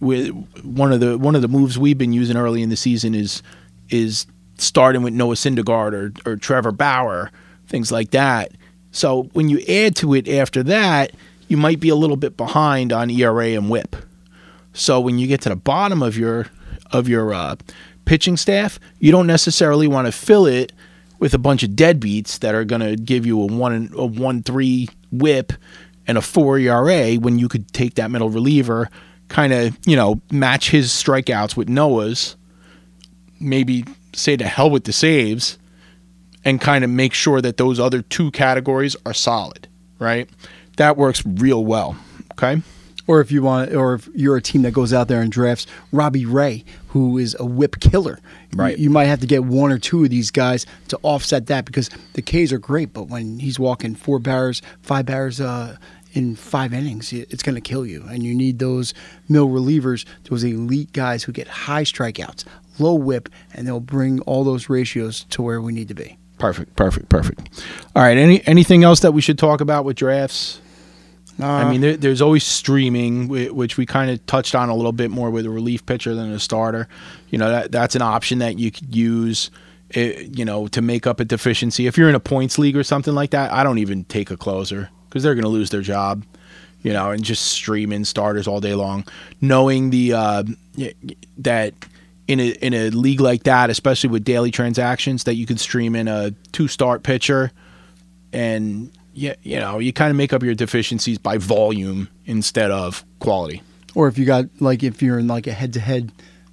[0.00, 0.28] with
[0.62, 3.42] one of the one of the moves we've been using early in the season is
[3.88, 4.26] is
[4.58, 7.30] starting with Noah Syndergaard or, or Trevor Bauer,
[7.66, 8.52] things like that.
[8.92, 11.12] So when you add to it after that,
[11.48, 13.96] you might be a little bit behind on ERA and WHIP.
[14.72, 16.46] So when you get to the bottom of your
[16.92, 17.56] of your uh,
[18.04, 20.72] pitching staff, you don't necessarily want to fill it
[21.18, 24.42] with a bunch of deadbeats that are going to give you a one a one
[24.42, 25.52] three WHIP
[26.06, 28.88] and a four ERA when you could take that middle reliever,
[29.28, 32.36] kind of you know match his strikeouts with Noah's,
[33.40, 33.84] maybe
[34.16, 35.58] say to hell with the saves,
[36.44, 40.28] and kind of make sure that those other two categories are solid, right?
[40.76, 41.96] That works real well.
[42.32, 42.62] Okay.
[43.08, 45.66] Or if you want, or if you're a team that goes out there and drafts
[45.92, 48.18] Robbie Ray, who is a whip killer,
[48.54, 48.76] right?
[48.76, 51.64] You, you might have to get one or two of these guys to offset that
[51.64, 55.76] because the K's are great, but when he's walking four barriers, five barriers, uh,
[56.16, 58.02] in five innings, it's going to kill you.
[58.08, 58.94] And you need those
[59.28, 62.44] mill relievers, those elite guys who get high strikeouts,
[62.78, 66.18] low whip, and they'll bring all those ratios to where we need to be.
[66.38, 67.64] Perfect, perfect, perfect.
[67.94, 68.16] All right.
[68.16, 70.60] Any anything else that we should talk about with drafts?
[71.40, 74.92] Uh, I mean, there, there's always streaming, which we kind of touched on a little
[74.92, 76.88] bit more with a relief pitcher than a starter.
[77.28, 79.50] You know, that that's an option that you could use.
[79.94, 81.86] Eh, you know, to make up a deficiency.
[81.86, 84.36] If you're in a points league or something like that, I don't even take a
[84.36, 86.24] closer because they're going to lose their job.
[86.82, 89.04] You know, and just streaming starters all day long,
[89.40, 90.44] knowing the uh,
[91.38, 91.74] that
[92.28, 95.94] in a in a league like that, especially with daily transactions, that you could stream
[95.94, 97.52] in a two start pitcher,
[98.32, 103.04] and yeah, you know, you kind of make up your deficiencies by volume instead of
[103.18, 103.62] quality.
[103.94, 106.12] Or if you got like if you're in like a head to head,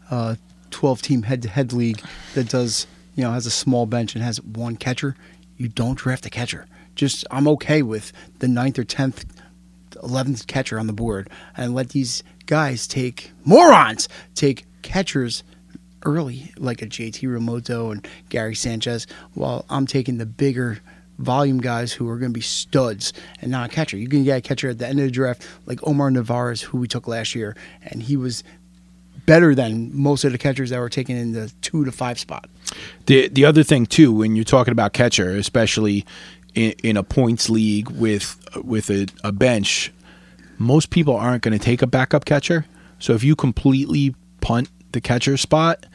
[0.10, 0.36] uh,
[0.72, 2.02] twelve team head to head league
[2.36, 5.16] that does you know has a small bench and has one catcher,
[5.58, 6.68] you don't draft a catcher.
[6.96, 9.26] Just I'm okay with the ninth or tenth,
[10.02, 15.44] eleventh catcher on the board, and let these guys take morons take catchers
[16.06, 20.80] early, like a JT Realmuto and Gary Sanchez, while I'm taking the bigger
[21.20, 23.98] volume guys who are going to be studs and not a catcher.
[23.98, 26.78] You can get a catcher at the end of the draft like Omar Narvaez, who
[26.78, 28.44] we took last year, and he was
[29.26, 32.50] better than most of the catchers that were taken in the two to five spot.
[33.06, 36.06] The the other thing too, when you're talking about catcher, especially
[36.56, 39.92] in, in a points league with with a, a bench,
[40.58, 42.66] most people aren't going to take a backup catcher.
[43.00, 45.86] So if you completely punt the catcher spot,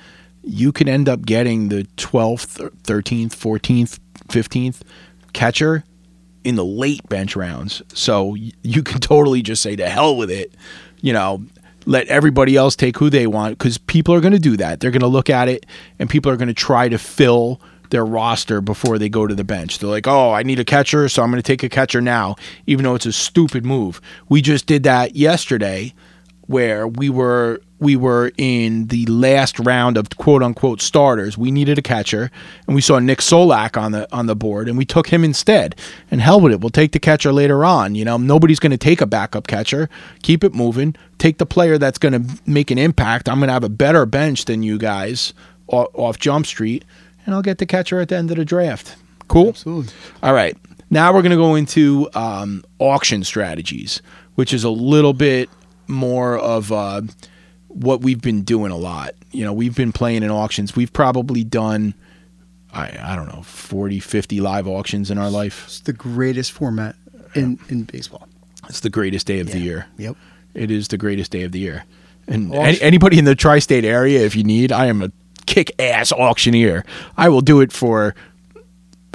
[0.43, 4.81] you can end up getting the 12th, 13th, 14th, 15th
[5.33, 5.85] catcher
[6.45, 7.83] in the late bench rounds.
[7.93, 10.55] So you can totally just say to hell with it.
[11.01, 11.45] You know,
[11.87, 14.81] let everybody else take who they want because people are going to do that.
[14.81, 15.67] They're going to look at it
[15.99, 19.45] and people are going to try to fill their roster before they go to the
[19.45, 19.79] bench.
[19.79, 22.37] They're like, oh, I need a catcher, so I'm going to take a catcher now,
[22.67, 24.01] even though it's a stupid move.
[24.29, 25.95] We just did that yesterday
[26.43, 31.39] where we were we were in the last round of quote unquote starters.
[31.39, 32.31] We needed a catcher,
[32.67, 35.77] and we saw Nick Solak on the on the board, and we took him instead.
[36.11, 37.95] And hell with it, we'll take the catcher later on.
[37.95, 39.89] You know, nobody's going to take a backup catcher.
[40.23, 40.97] Keep it moving.
[41.19, 43.29] Take the player that's going to make an impact.
[43.29, 45.33] I'm going to have a better bench than you guys
[45.69, 46.85] off, Jump Street,
[47.27, 48.97] and I'll get the catcher at the end of the draft.
[49.29, 49.49] Cool.
[49.49, 49.93] Absolutely.
[50.23, 50.57] All right.
[50.91, 54.01] Now we're going to go into um, auction strategies,
[54.37, 55.51] which is a little bit
[55.87, 57.03] more of uh,
[57.69, 59.15] what we've been doing a lot.
[59.31, 60.75] You know, we've been playing in auctions.
[60.75, 61.95] We've probably done,
[62.73, 65.65] I, I don't know, 40, 50 live auctions in our life.
[65.67, 66.97] It's the greatest format
[67.35, 68.29] in, in baseball.
[68.69, 69.55] It's the greatest day of yeah.
[69.55, 69.87] the year.
[69.99, 70.17] Yep.
[70.55, 71.85] It is the greatest day of the year.
[72.27, 75.11] And any, anybody in the tri state area, if you need, I am a
[75.47, 76.85] kick ass auctioneer.
[77.17, 78.15] I will do it for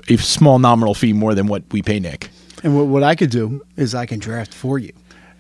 [0.10, 2.30] a small nominal fee more than what we pay Nick.
[2.64, 4.94] And what, what I could do is I can draft for you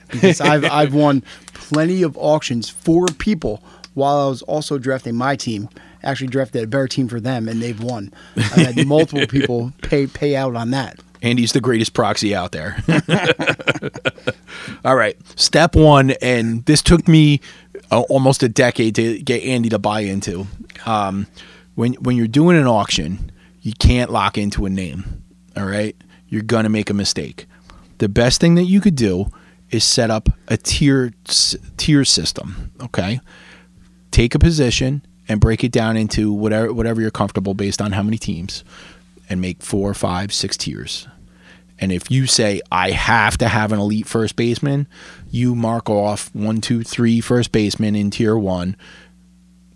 [0.09, 1.23] because I've I've won
[1.69, 5.69] plenty of auctions for people while I was also drafting my team.
[6.03, 8.11] Actually, drafted a better team for them, and they've won.
[8.35, 10.99] I've had multiple people pay pay out on that.
[11.21, 12.83] Andy's the greatest proxy out there.
[14.85, 17.39] All right, step one, and this took me
[17.89, 20.47] uh, almost a decade to get Andy to buy into.
[20.85, 21.27] Um,
[21.75, 25.23] when when you're doing an auction, you can't lock into a name.
[25.55, 25.95] All right,
[26.27, 27.45] you're gonna make a mistake.
[27.99, 29.31] The best thing that you could do
[29.73, 31.13] is set up a tier
[31.77, 32.71] tier system.
[32.81, 33.19] Okay,
[34.11, 38.03] take a position and break it down into whatever whatever you're comfortable based on how
[38.03, 38.63] many teams,
[39.29, 41.07] and make four, five, six tiers.
[41.79, 44.87] And if you say I have to have an elite first baseman,
[45.31, 48.77] you mark off one, two, three first baseman in tier one,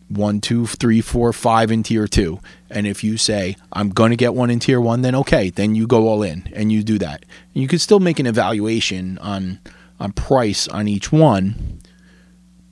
[0.09, 2.39] one, two, three, four, five in tier two.
[2.69, 5.75] And if you say I'm going to get one in tier one, then okay, then
[5.75, 7.25] you go all in and you do that.
[7.53, 9.59] And you can still make an evaluation on
[9.99, 11.79] on price on each one,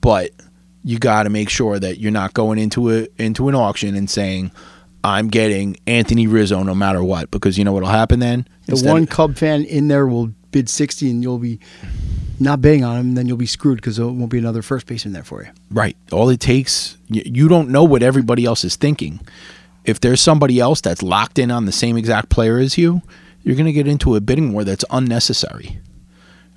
[0.00, 0.30] but
[0.84, 4.08] you got to make sure that you're not going into a into an auction and
[4.08, 4.52] saying
[5.02, 8.46] I'm getting Anthony Rizzo no matter what because you know what'll happen then.
[8.66, 11.60] The one Cub fan in there will bid 60 and you'll be
[12.38, 15.12] not bidding on him, then you'll be screwed because there won't be another first baseman
[15.12, 15.50] there for you.
[15.70, 15.96] Right.
[16.12, 19.20] All it takes, you don't know what everybody else is thinking.
[19.84, 23.02] If there's somebody else that's locked in on the same exact player as you,
[23.42, 25.78] you're going to get into a bidding war that's unnecessary.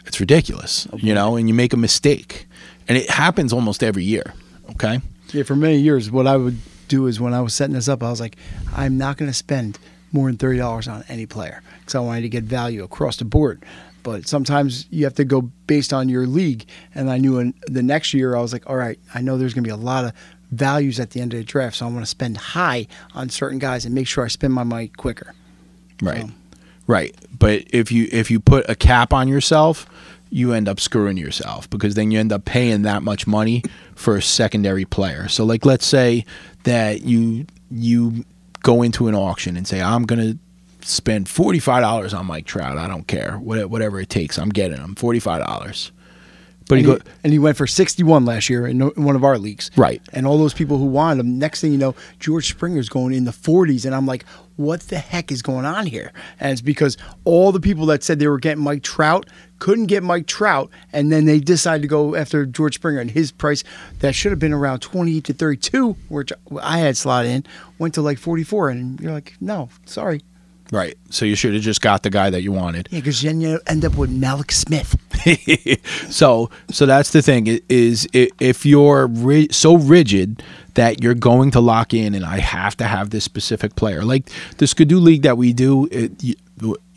[0.09, 2.47] It's ridiculous, you know, and you make a mistake.
[2.87, 4.33] And it happens almost every year.
[4.71, 4.99] Okay.
[5.31, 8.01] Yeah, for many years, what I would do is when I was setting this up,
[8.01, 8.35] I was like,
[8.75, 9.77] I'm not going to spend
[10.11, 13.25] more than thirty dollars on any player because I wanted to get value across the
[13.25, 13.63] board.
[14.01, 16.65] But sometimes you have to go based on your league.
[16.95, 19.53] And I knew in the next year, I was like, all right, I know there's
[19.53, 20.13] going to be a lot of
[20.51, 23.59] values at the end of the draft, so I want to spend high on certain
[23.59, 25.35] guys and make sure I spend my money quicker.
[26.01, 26.25] Right.
[26.89, 27.15] Right.
[27.37, 29.85] But if you if you put a cap on yourself,
[30.31, 33.61] you end up screwing yourself because then you end up paying that much money
[33.93, 35.27] for a secondary player.
[35.27, 36.25] So like let's say
[36.63, 38.25] that you you
[38.63, 42.79] go into an auction and say I'm going to spend $45 on Mike Trout.
[42.79, 43.33] I don't care.
[43.37, 44.95] What- Whatever it takes, I'm getting him.
[44.95, 45.91] $45.
[46.67, 49.23] But and, he, go and he went for 61 last year in, in one of
[49.23, 49.71] our leagues.
[49.75, 50.01] Right.
[50.13, 53.25] And all those people who wanted him, next thing you know, George Springer's going in
[53.25, 53.85] the 40s.
[53.85, 54.23] And I'm like,
[54.59, 56.11] what the heck is going on here?
[56.37, 59.25] And it's because all the people that said they were getting Mike Trout
[59.59, 60.69] couldn't get Mike Trout.
[60.91, 62.99] And then they decided to go after George Springer.
[62.99, 63.63] And his price
[63.99, 67.45] that should have been around 28 to 32, which I had slot in,
[67.77, 68.69] went to like 44.
[68.69, 70.21] And you're like, no, sorry.
[70.73, 70.97] right.
[71.09, 72.89] So you should have just got the guy that you wanted.
[72.91, 74.97] Yeah, because then you end up with Mallex Smith.
[76.09, 80.41] so so that's the thing is if you're ri- so rigid
[80.75, 84.03] that you're going to lock in and I have to have this specific player.
[84.03, 86.35] Like the Skidoo league that we do it, y-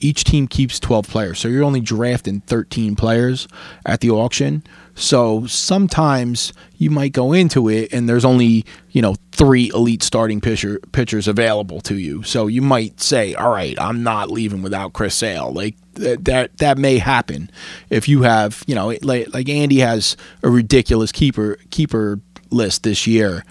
[0.01, 1.39] each team keeps 12 players.
[1.39, 3.47] So you're only drafting 13 players
[3.87, 4.65] at the auction.
[4.95, 10.41] So sometimes you might go into it and there's only you know three elite starting
[10.41, 12.23] pitcher pitchers available to you.
[12.25, 15.53] So you might say all right I'm not leaving without Chris Sale.
[15.53, 17.51] Like that that that may happen
[17.89, 23.07] if you have you know like like Andy has a ridiculous keeper keeper list this
[23.07, 23.45] year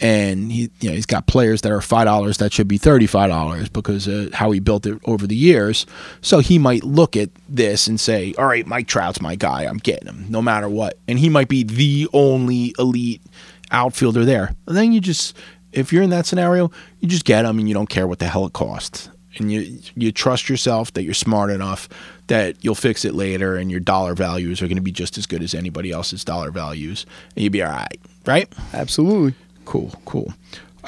[0.00, 3.06] and he you know he's got players that are five dollars that should be thirty
[3.06, 5.86] five dollars because of how he built it over the years.
[6.20, 9.64] So he might look at this and say all right Mike Trout's my guy.
[9.64, 10.98] I'm getting him no matter what.
[11.08, 13.22] And he might be the only elite
[13.70, 14.54] outfielder there.
[14.66, 15.36] And then you just
[15.72, 18.26] if you're in that scenario you just get him and you don't care what the
[18.26, 19.08] hell it costs.
[19.38, 21.88] And you you trust yourself that you're smart enough
[22.26, 25.26] that you'll fix it later and your dollar values are going to be just as
[25.26, 27.06] good as anybody else's dollar values.
[27.34, 28.52] And you'll be all right right?
[28.72, 29.34] Absolutely.
[29.66, 30.32] Cool cool.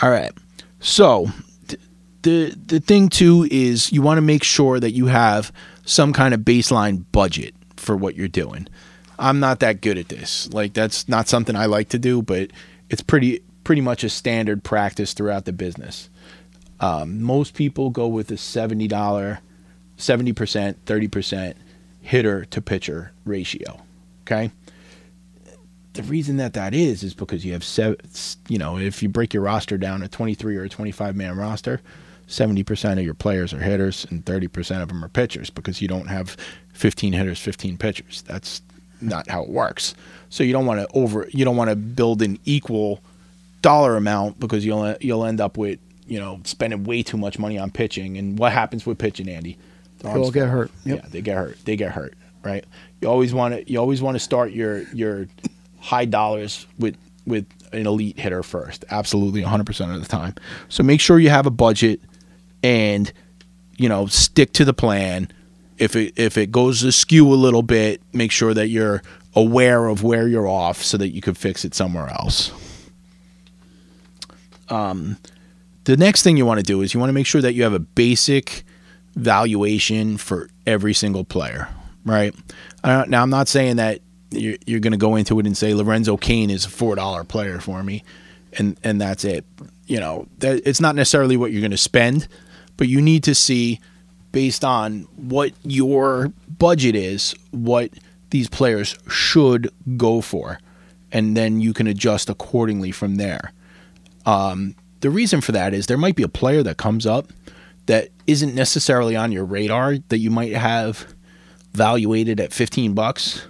[0.02, 0.32] All right.
[0.80, 1.30] So
[1.66, 1.80] th-
[2.22, 5.52] the the thing too is you want to make sure that you have
[5.84, 8.66] some kind of baseline budget for what you're doing.
[9.18, 10.48] I'm not that good at this.
[10.52, 12.50] Like that's not something i like to do but
[12.88, 16.08] it's pretty pretty much a standard practice throughout the business.
[16.80, 18.88] Um, most people go with a $70
[19.98, 21.54] 70% 30%
[22.00, 23.80] hitter to pitcher ratio
[24.22, 24.50] okay
[25.98, 27.96] the reason that that is is because you have seven,
[28.48, 31.80] you know, if you break your roster down a 23 or a 25 man roster,
[32.28, 36.06] 70% of your players are hitters and 30% of them are pitchers because you don't
[36.06, 36.36] have
[36.74, 38.22] 15 hitters, 15 pitchers.
[38.22, 38.62] That's
[39.00, 39.96] not how it works.
[40.30, 43.00] So you don't want to over you don't want to build an equal
[43.60, 47.58] dollar amount because you'll you'll end up with, you know, spending way too much money
[47.58, 49.58] on pitching and what happens with pitching, Andy?
[49.98, 50.70] The They all get hurt.
[50.84, 51.02] Yep.
[51.02, 51.58] Yeah, they get hurt.
[51.64, 52.64] They get hurt, right?
[53.00, 55.26] You always want to you always want to start your your
[55.80, 58.84] high dollars with with an elite hitter first.
[58.90, 60.34] Absolutely 100% of the time.
[60.70, 62.00] So make sure you have a budget
[62.62, 63.12] and
[63.76, 65.28] you know, stick to the plan.
[65.76, 69.02] If it if it goes askew a little bit, make sure that you're
[69.36, 72.50] aware of where you're off so that you can fix it somewhere else.
[74.68, 75.16] Um
[75.84, 77.62] the next thing you want to do is you want to make sure that you
[77.62, 78.64] have a basic
[79.14, 81.68] valuation for every single player,
[82.04, 82.34] right?
[82.84, 85.74] Uh, now, I'm not saying that you're, you're going to go into it and say
[85.74, 88.04] Lorenzo Cain is a four dollar player for me,
[88.58, 89.44] and and that's it.
[89.86, 92.28] You know, that it's not necessarily what you're going to spend,
[92.76, 93.80] but you need to see
[94.32, 97.90] based on what your budget is, what
[98.30, 100.60] these players should go for,
[101.10, 103.52] and then you can adjust accordingly from there.
[104.26, 107.32] Um, the reason for that is there might be a player that comes up
[107.86, 111.14] that isn't necessarily on your radar that you might have
[111.72, 113.46] valuated at 15 bucks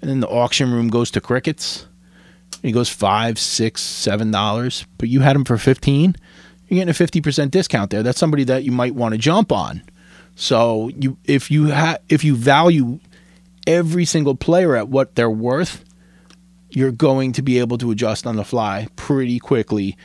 [0.00, 1.86] and then the auction room goes to crickets.
[2.62, 4.86] He goes five six seven dollars.
[4.98, 6.14] But you had him for 15
[6.68, 8.02] you're getting a 50% discount there.
[8.02, 9.82] That's somebody that you might want to jump on.
[10.34, 13.00] So you if you have if you value
[13.66, 15.84] every single player at what they're worth
[16.70, 19.96] you're going to be able to adjust on the fly pretty quickly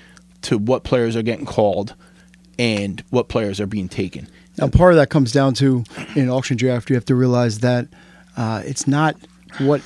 [0.41, 1.95] to what players are getting called
[2.58, 4.27] and what players are being taken.
[4.58, 5.84] Now, part of that comes down to
[6.15, 7.88] in auction draft, you have to realize that
[8.38, 9.15] uh, it's not
[9.60, 9.82] what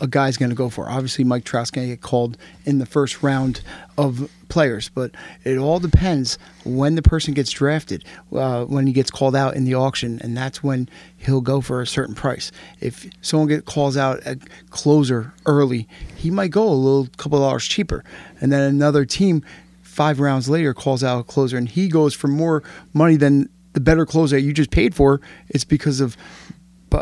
[0.00, 0.88] a guy's going to go for.
[0.88, 3.62] Obviously, Mike Trout's going to get called in the first round
[3.96, 5.10] of players, but
[5.44, 9.64] it all depends when the person gets drafted, uh, when he gets called out in
[9.64, 12.52] the auction, and that's when he'll go for a certain price.
[12.80, 14.38] If someone get calls out a
[14.70, 18.04] closer early, he might go a little couple dollars cheaper,
[18.40, 19.42] and then another team
[19.82, 23.80] five rounds later calls out a closer, and he goes for more money than the
[23.80, 25.20] better closer you just paid for.
[25.48, 26.16] It's because of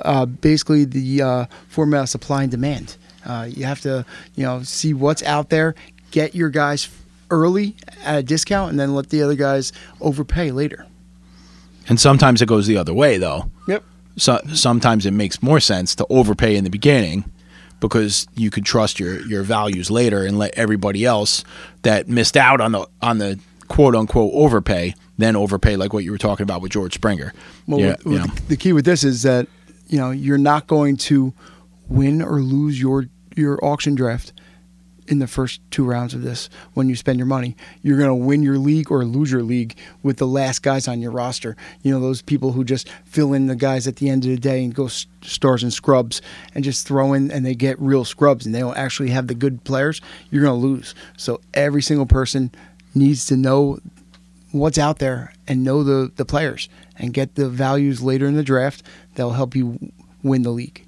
[0.05, 2.97] uh, basically the uh, format of supply and demand.
[3.25, 4.05] Uh, you have to,
[4.35, 5.75] you know, see what's out there,
[6.11, 6.89] get your guys
[7.31, 10.87] early at a discount, and then let the other guys overpay later.
[11.89, 13.51] And sometimes it goes the other way, though.
[13.69, 13.83] Yep.
[14.17, 17.25] So sometimes it makes more sense to overpay in the beginning
[17.81, 21.45] because you could trust your your values later and let everybody else
[21.83, 26.11] that missed out on the on the quote unquote overpay then overpay like what you
[26.11, 27.33] were talking about with George Springer.
[27.67, 28.27] Well, Yeah, with- with you know.
[28.27, 29.47] the, the key with this is that
[29.87, 31.33] you know you're not going to
[31.89, 34.33] win or lose your your auction draft
[35.07, 37.57] in the first two rounds of this when you spend your money.
[37.83, 41.01] You're going to win your league or lose your league with the last guys on
[41.01, 41.57] your roster.
[41.83, 44.39] You know, those people who just fill in the guys at the end of the
[44.39, 46.23] day and go stars and scrubs
[46.55, 49.35] and just throw in and they get real scrubs and they don't actually have the
[49.35, 50.01] good players.
[50.31, 50.95] You're going to lose.
[51.17, 52.51] So every single person
[52.95, 53.79] needs to know
[54.55, 58.43] what's out there and know the, the players and get the values later in the
[58.45, 58.83] draft
[59.15, 59.79] that'll help you
[60.23, 60.85] win the league.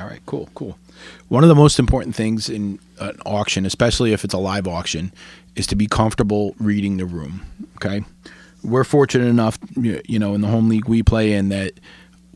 [0.00, 0.78] All right, cool, cool.
[1.28, 5.12] One of the most important things in an auction, especially if it's a live auction,
[5.56, 7.42] is to be comfortable reading the room.
[7.76, 8.04] Okay,
[8.62, 11.72] we're fortunate enough, you you know, in the home league we play in that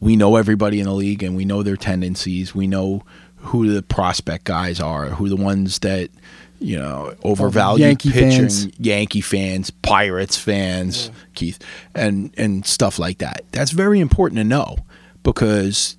[0.00, 2.54] we know everybody in the league and we know their tendencies.
[2.54, 3.04] We know
[3.37, 6.10] who the prospect guys are, who the ones that
[6.64, 8.68] you know overvalue Yankee pitching, fans.
[8.79, 11.59] Yankee fans, Pirates fans, Keith,
[11.94, 13.44] and and stuff like that.
[13.53, 14.79] That's very important to know
[15.22, 15.98] because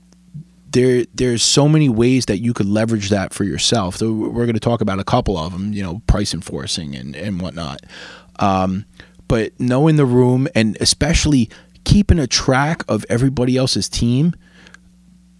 [0.71, 3.95] there there's so many ways that you could leverage that for yourself.
[3.97, 7.15] So we're going to talk about a couple of them, you know, price enforcing and
[7.15, 7.81] and whatnot.
[8.39, 8.85] Um,
[9.27, 11.49] but knowing the room and especially
[11.83, 14.33] keeping a track of everybody else's team,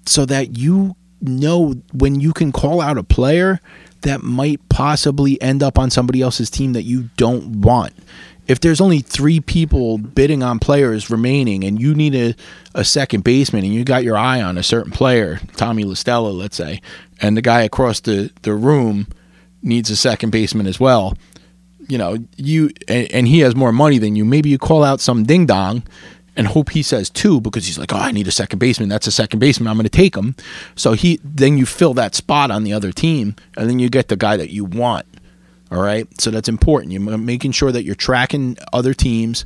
[0.05, 3.59] so that you know when you can call out a player
[4.05, 7.93] that might possibly end up on somebody else's team that you don't want.
[8.47, 12.35] If there's only three people bidding on players remaining and you need a,
[12.75, 16.29] a second baseman and you got your eye on a certain player, Tommy La Stella,
[16.29, 16.81] let's say,
[17.19, 19.07] and the guy across the, the room
[19.63, 21.17] needs a second baseman as well,
[21.87, 24.99] you know, you and, and he has more money than you, maybe you call out
[25.01, 25.83] some ding dong
[26.35, 28.89] and hope he says two because he's like, oh, I need a second baseman.
[28.89, 29.67] That's a second baseman.
[29.67, 30.35] I'm going to take him.
[30.75, 34.07] So he then you fill that spot on the other team, and then you get
[34.07, 35.05] the guy that you want.
[35.71, 36.91] All right, so that's important.
[36.91, 39.45] You're making sure that you're tracking other teams,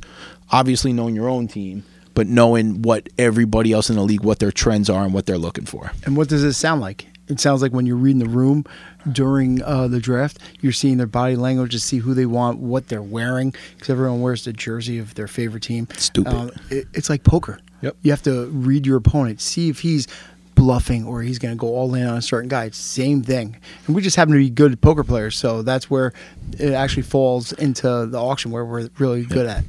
[0.50, 1.82] obviously knowing your own team,
[2.14, 5.38] but knowing what everybody else in the league, what their trends are, and what they're
[5.38, 5.92] looking for.
[6.04, 7.06] And what does it sound like?
[7.30, 8.64] It sounds like when you're reading the room
[9.10, 12.88] during uh, the draft, you're seeing their body language to see who they want, what
[12.88, 15.86] they're wearing, because everyone wears the jersey of their favorite team.
[15.96, 16.34] Stupid.
[16.34, 17.60] Um, it, it's like poker.
[17.82, 17.96] Yep.
[18.02, 20.06] You have to read your opponent, see if he's
[20.54, 22.64] bluffing or he's going to go all in on a certain guy.
[22.64, 23.56] It's the same thing.
[23.86, 26.12] And we just happen to be good poker players, so that's where
[26.58, 29.64] it actually falls into the auction where we're really good at.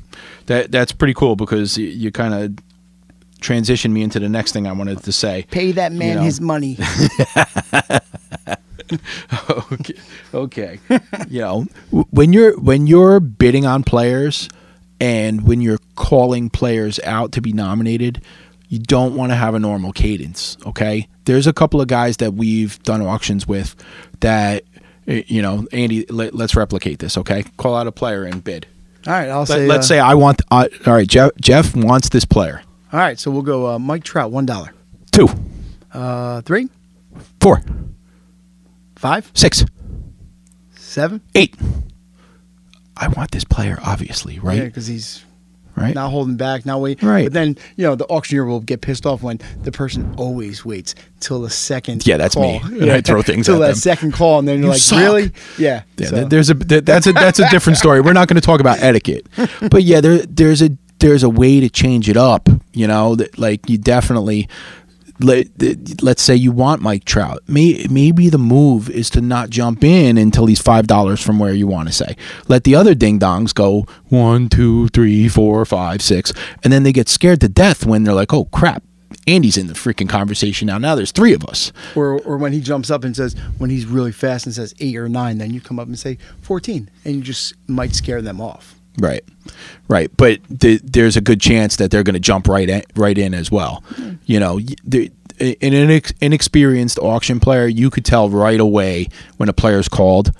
[0.47, 2.58] That that's pretty cool because you, you kind of
[3.41, 5.45] transitioned me into the next thing I wanted to say.
[5.51, 6.21] Pay that man You know.
[6.21, 6.77] his money.
[9.71, 9.93] okay.
[10.34, 10.80] Okay.
[11.30, 14.49] you know, when you're when you're bidding on players
[15.00, 18.21] and when you're calling players out to be nominated,
[18.69, 21.08] you don't want to have a normal cadence, okay?
[21.25, 23.75] There's a couple of guys that we've done auctions with
[24.21, 24.63] that
[25.08, 27.44] you know, Andy, let, let's replicate this, okay?
[27.58, 28.67] Call out a player and bid.
[29.08, 29.65] All right, I'll Let, say.
[29.67, 32.62] let's uh, say I want uh, all right, Jeff Jeff wants this player.
[32.94, 34.73] All right, so we'll go uh, Mike Trout, one dollar.
[35.12, 35.27] 2,
[35.94, 36.69] Uh, three,
[37.42, 37.62] 4,
[38.96, 39.65] five, 6,
[40.75, 41.21] seven.
[41.35, 41.56] 8.
[42.98, 44.58] I want this player obviously, right?
[44.58, 45.25] Yeah, because he's
[45.75, 45.96] right?
[45.96, 47.08] not holding back, not waiting.
[47.10, 47.25] Right.
[47.25, 50.94] But then you know the auctioneer will get pissed off when the person always waits
[51.19, 52.06] till the second.
[52.06, 52.60] Yeah, that's call.
[52.69, 52.81] me.
[52.81, 53.75] And I throw things till at that them.
[53.75, 55.00] second call, and then you're You like, suck.
[55.00, 55.31] really?
[55.58, 55.83] Yeah.
[55.98, 58.02] Yeah, so- there's a that's a that's a different story.
[58.02, 59.27] We're not going to talk about etiquette,
[59.71, 60.69] but yeah, there there's a
[61.00, 62.48] there's a way to change it up.
[62.74, 64.48] You know, that like you definitely
[65.24, 65.48] let
[66.02, 67.42] let's say you want Mike Trout.
[67.48, 71.54] May, maybe the move is to not jump in until he's five dollars from where
[71.54, 72.15] you want to say.
[72.48, 76.94] Let the other ding dongs go one, two, three, four, five, six, and then they
[76.94, 78.84] get scared to death when they're like, "Oh crap,
[79.28, 80.78] Andy's in the freaking conversation now.
[80.78, 83.86] Now there's three of us." Or, or when he jumps up and says, when he's
[83.86, 87.15] really fast and says eight or nine, then you come up and say 14, and
[87.15, 88.76] you just might scare them off.
[89.02, 89.23] Right,
[89.87, 90.12] right.
[90.15, 93.33] But the, there's a good chance that they're going to jump right in, right in
[93.33, 93.83] as well.
[94.25, 99.49] You know, the, in an inex- inexperienced auction player, you could tell right away when
[99.49, 100.31] a player's called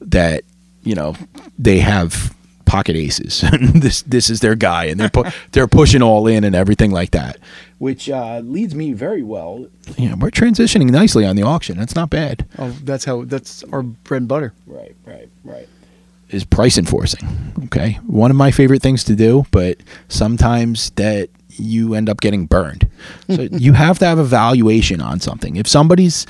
[0.00, 0.44] that
[0.82, 1.14] you know
[1.58, 3.44] they have pocket aces.
[3.74, 7.10] this this is their guy, and they're pu- they're pushing all in and everything like
[7.10, 7.38] that.
[7.78, 9.66] Which uh, leads me very well.
[9.98, 11.76] Yeah, we're transitioning nicely on the auction.
[11.76, 12.46] That's not bad.
[12.58, 14.54] Oh, that's how, that's our bread and butter.
[14.66, 15.68] Right, right, right.
[16.30, 17.52] Is price enforcing.
[17.66, 17.98] Okay.
[18.06, 22.88] One of my favorite things to do, but sometimes that you end up getting burned.
[23.28, 25.56] So you have to have a valuation on something.
[25.56, 26.26] If somebody's,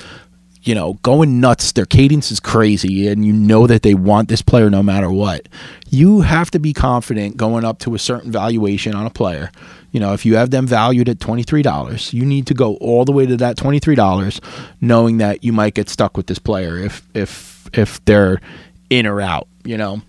[0.63, 4.41] you know, going nuts, their cadence is crazy, and you know that they want this
[4.41, 5.47] player no matter what,
[5.91, 9.51] you have to be confident going up to a certain valuation on a player.
[9.91, 13.11] You know, if you have them valued at $23, you need to go all the
[13.11, 14.39] way to that $23
[14.81, 18.41] knowing that you might get stuck with this player if if if they're
[18.89, 20.01] in or out, you know.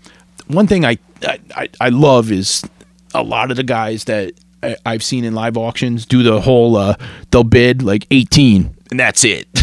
[0.47, 0.97] One thing I
[1.55, 2.63] I, I love is
[3.13, 4.33] a lot of the guys that
[4.63, 6.95] I- I've seen in live auctions do the whole uh,
[7.31, 9.47] they'll bid like 18 and that's it.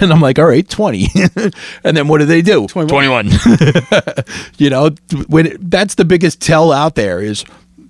[0.00, 1.08] and I'm like, all right, 20.
[1.84, 2.68] and then what do they do?
[2.68, 3.30] 21.
[4.58, 4.90] you know,
[5.26, 7.44] when it, that's the biggest tell out there is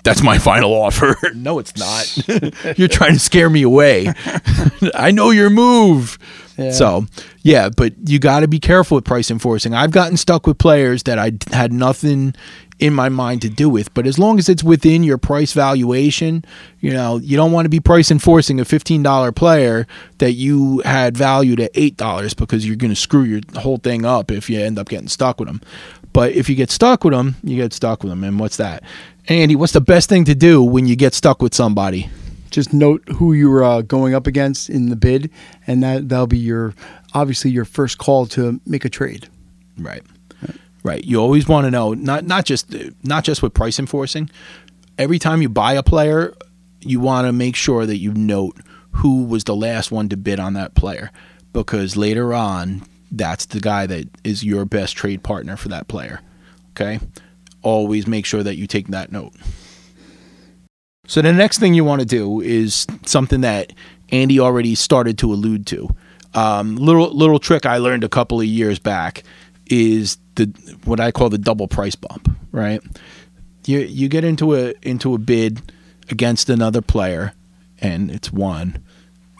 [0.08, 1.16] that's my final offer.
[1.34, 2.78] no, it's not.
[2.78, 4.12] You're trying to scare me away.
[4.94, 6.18] I know your move.
[6.56, 6.70] Yeah.
[6.70, 7.06] So,
[7.42, 9.74] yeah, but you got to be careful with price enforcing.
[9.74, 12.34] I've gotten stuck with players that I had nothing
[12.78, 16.44] in my mind to do with, but as long as it's within your price valuation,
[16.80, 19.86] you know, you don't want to be price enforcing a $15 player
[20.18, 24.30] that you had valued at $8 because you're going to screw your whole thing up
[24.30, 25.60] if you end up getting stuck with them.
[26.12, 28.24] But if you get stuck with them, you get stuck with them.
[28.24, 28.82] And what's that?
[29.28, 32.08] Andy, what's the best thing to do when you get stuck with somebody?
[32.50, 35.30] Just note who you're uh, going up against in the bid,
[35.66, 36.74] and that that'll be your
[37.12, 39.28] obviously your first call to make a trade.
[39.76, 40.02] Right.
[40.82, 41.04] Right.
[41.04, 42.74] You always want to know not not just
[43.04, 44.30] not just with price enforcing.
[44.96, 46.34] Every time you buy a player,
[46.80, 48.56] you want to make sure that you note
[48.92, 51.10] who was the last one to bid on that player
[51.52, 56.20] because later on that's the guy that is your best trade partner for that player.
[56.70, 57.00] Okay?
[57.68, 59.34] Always make sure that you take that note.
[61.06, 63.74] So the next thing you want to do is something that
[64.10, 65.88] Andy already started to allude to.
[66.32, 69.22] Um, little little trick I learned a couple of years back
[69.66, 70.46] is the
[70.84, 72.34] what I call the double price bump.
[72.52, 72.80] Right,
[73.66, 75.72] you you get into a into a bid
[76.10, 77.34] against another player,
[77.80, 78.82] and it's one,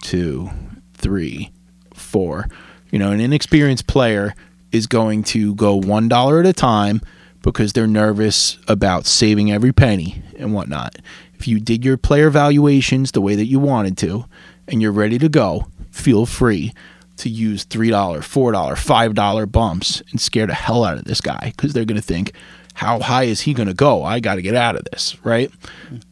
[0.02, 0.50] two,
[0.92, 1.50] three,
[1.94, 2.46] four.
[2.90, 4.34] You know, an inexperienced player
[4.70, 7.00] is going to go one dollar at a time
[7.42, 10.96] because they're nervous about saving every penny and whatnot.
[11.34, 14.26] If you did your player valuations the way that you wanted to,
[14.66, 16.72] and you're ready to go, feel free
[17.18, 21.72] to use $3, $4, $5 bumps and scare the hell out of this guy because
[21.72, 22.32] they're going to think,
[22.74, 24.04] how high is he going to go?
[24.04, 25.50] I got to get out of this, right?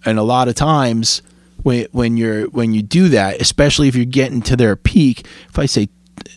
[0.04, 1.22] And a lot of times
[1.62, 5.58] when, when you're when you do that, especially if you're getting to their peak, if
[5.58, 5.88] I say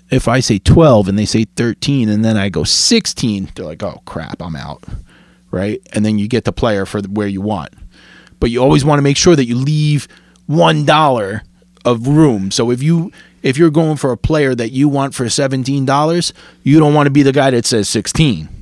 [0.10, 3.84] if I say 12 and they say 13 and then I go 16, they're like,
[3.84, 4.84] "Oh crap, I'm out."
[5.52, 5.82] Right?
[5.94, 7.74] And then you get the player for where you want.
[8.40, 10.08] But you always want to make sure that you leave
[10.48, 11.42] $1
[11.86, 12.52] of room.
[12.52, 13.12] So if you
[13.42, 17.12] if you're going for a player that you want for $17, you don't want to
[17.12, 18.59] be the guy that says 16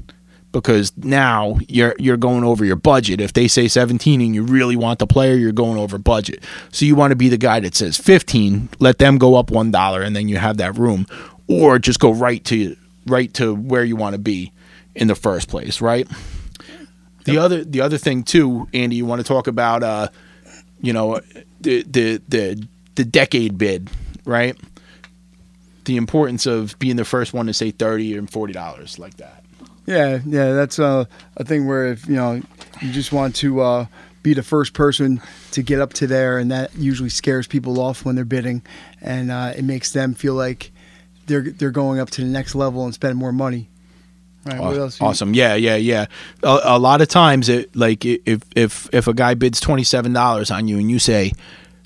[0.61, 3.21] because now you're you're going over your budget.
[3.21, 6.43] If they say 17 and you really want the player, you're going over budget.
[6.71, 10.05] So you want to be the guy that says 15, let them go up $1
[10.05, 11.05] and then you have that room
[11.47, 14.51] or just go right to right to where you want to be
[14.95, 16.07] in the first place, right?
[17.25, 20.07] The other the other thing too, Andy, you want to talk about uh
[20.81, 21.19] you know
[21.61, 23.89] the the the the decade bid,
[24.25, 24.57] right?
[25.85, 29.45] The importance of being the first one to say 30 and $40 like that.
[29.87, 31.05] Yeah, yeah, that's uh,
[31.37, 32.41] a thing where if you know
[32.81, 33.85] you just want to uh,
[34.21, 35.21] be the first person
[35.51, 38.61] to get up to there, and that usually scares people off when they're bidding,
[39.01, 40.71] and uh, it makes them feel like
[41.27, 43.69] they're they're going up to the next level and spend more money.
[44.45, 44.59] Right.
[44.59, 44.99] What else?
[44.99, 45.33] you- Awesome.
[45.33, 46.05] Yeah, yeah, yeah.
[46.43, 50.11] A, a lot of times, it like if if if a guy bids twenty seven
[50.11, 51.31] dollars on you and you say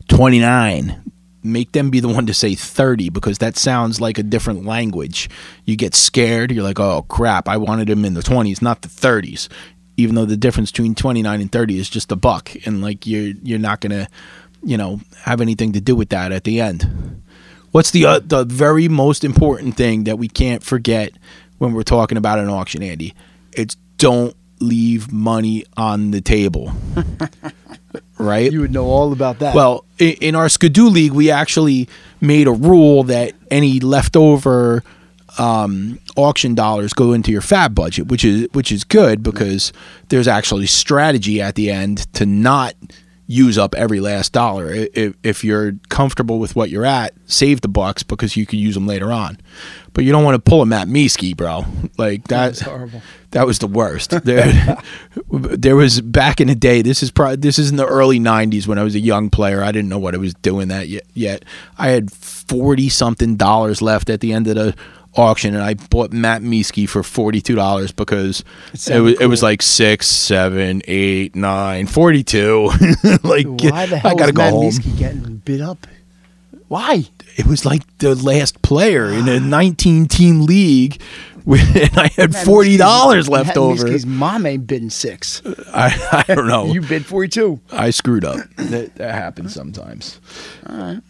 [0.08, 1.11] twenty nine,
[1.44, 5.30] make them be the one to say thirty because that sounds like a different language.
[5.66, 6.52] You get scared.
[6.52, 7.48] You're like, oh crap!
[7.48, 9.50] I wanted him in the twenties, not the thirties.
[9.98, 13.34] even though the difference between 29 and 30 is just a buck and like you're
[13.44, 14.08] you're not going to
[14.64, 17.22] you know have anything to do with that at the end
[17.72, 21.12] what's the uh, the very most important thing that we can't forget
[21.60, 23.14] when we're talking about an auction andy
[23.52, 26.72] it's don't leave money on the table
[28.22, 29.56] right You would know all about that.
[29.56, 31.88] well, in our Skidoo League, we actually
[32.20, 34.84] made a rule that any leftover
[35.38, 39.72] um, auction dollars go into your FAAB budget, which is which is good because
[40.10, 42.74] there's actually strategy at the end to not
[43.32, 44.72] use up every last dollar.
[44.72, 48.76] If, if you're comfortable with what you're at, save the bucks because you could use
[48.76, 49.40] them later on.
[49.94, 51.66] But you don't want to pull a Matt Mieske, bro.
[51.98, 52.52] Like that.
[52.52, 53.02] was horrible.
[53.32, 54.14] That was the worst.
[54.24, 54.78] There,
[55.30, 56.82] there was back in the day.
[56.82, 59.64] This is probably this is in the early '90s when I was a young player.
[59.64, 61.04] I didn't know what I was doing that yet.
[61.14, 61.46] Yet
[61.78, 64.76] I had forty something dollars left at the end of the
[65.16, 68.44] auction, and I bought Matt Mieske for forty two dollars because
[68.74, 69.50] it, was it was cool.
[69.50, 72.66] like six, seven, eight, nine, forty two.
[73.24, 74.74] like why the hell I gotta go Matt home.
[74.98, 75.88] Getting bid up?
[76.68, 77.06] Why?
[77.36, 81.02] It was like the last player in a 19 team league,
[81.46, 83.88] and I had forty dollars left Matt over.
[83.88, 85.42] His mom ain't bidding six.
[85.74, 86.66] I, I don't know.
[86.72, 87.60] You bid forty two.
[87.72, 88.38] I screwed up.
[88.56, 90.22] that, that happens sometimes.
[90.68, 91.02] All right.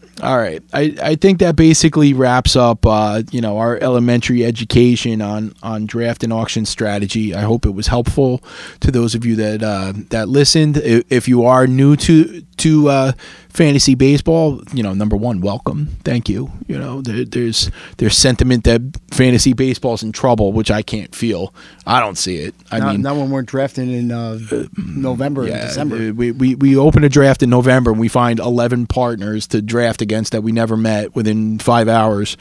[0.74, 5.86] I, I think that basically wraps up uh, you know our elementary education on on
[5.86, 7.34] draft and auction strategy.
[7.34, 8.43] I hope it was helpful
[8.82, 10.78] to those of you that uh, that listened.
[10.78, 13.11] If, if you are new to to uh,
[13.54, 15.88] fantasy baseball, you know number one, welcome.
[16.04, 16.52] Thank you.
[16.68, 18.82] You know there, there's there's sentiment that
[19.12, 21.54] fantasy baseball's in trouble, which I can't feel.
[21.86, 22.56] I don't see it.
[22.72, 24.39] I not, mean, not when we're drafting in uh,
[24.78, 25.95] November and December.
[25.95, 29.62] uh, We, we, we open a draft in November and we find 11 partners to
[29.62, 32.38] draft against that we never met within five hours.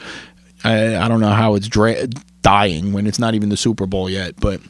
[0.63, 2.07] I, I don't know how it's dra-
[2.41, 4.61] dying when it's not even the Super Bowl yet, but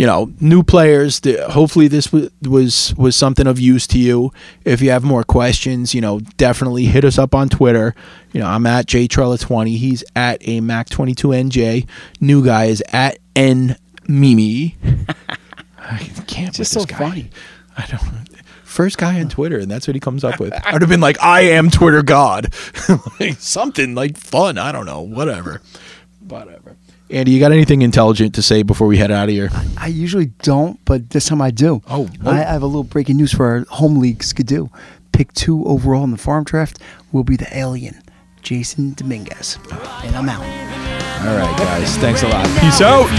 [0.00, 1.20] you know, new players.
[1.50, 4.32] Hopefully, this was was something of use to you.
[4.64, 7.94] If you have more questions, you know, definitely hit us up on Twitter.
[8.32, 9.76] You know, I'm at jtrella20.
[9.76, 11.86] He's at a Mac22nj.
[12.18, 13.76] New guy is at n
[14.08, 14.78] mimi.
[15.78, 16.54] I can't.
[16.54, 16.96] Just with so guy.
[16.96, 17.30] funny.
[17.76, 18.26] I don't.
[18.64, 20.54] First guy on Twitter, and that's what he comes up with.
[20.64, 22.54] I'd have been like, I am Twitter God,
[23.20, 24.56] like something like fun.
[24.56, 25.60] I don't know, whatever,
[26.20, 26.78] whatever.
[27.10, 29.50] Andy, you got anything intelligent to say before we head out of here?
[29.76, 31.82] I usually don't, but this time I do.
[31.88, 32.30] Oh, whoa.
[32.30, 34.68] I, I have a little breaking news for our home league skidoo.
[35.12, 36.78] Pick two overall in the farm draft
[37.10, 38.00] will be the alien,
[38.42, 39.58] Jasson Dominguez.
[40.04, 40.44] And I'm out.
[41.26, 42.46] All right, guys, thanks a lot.
[42.60, 43.10] Peace out.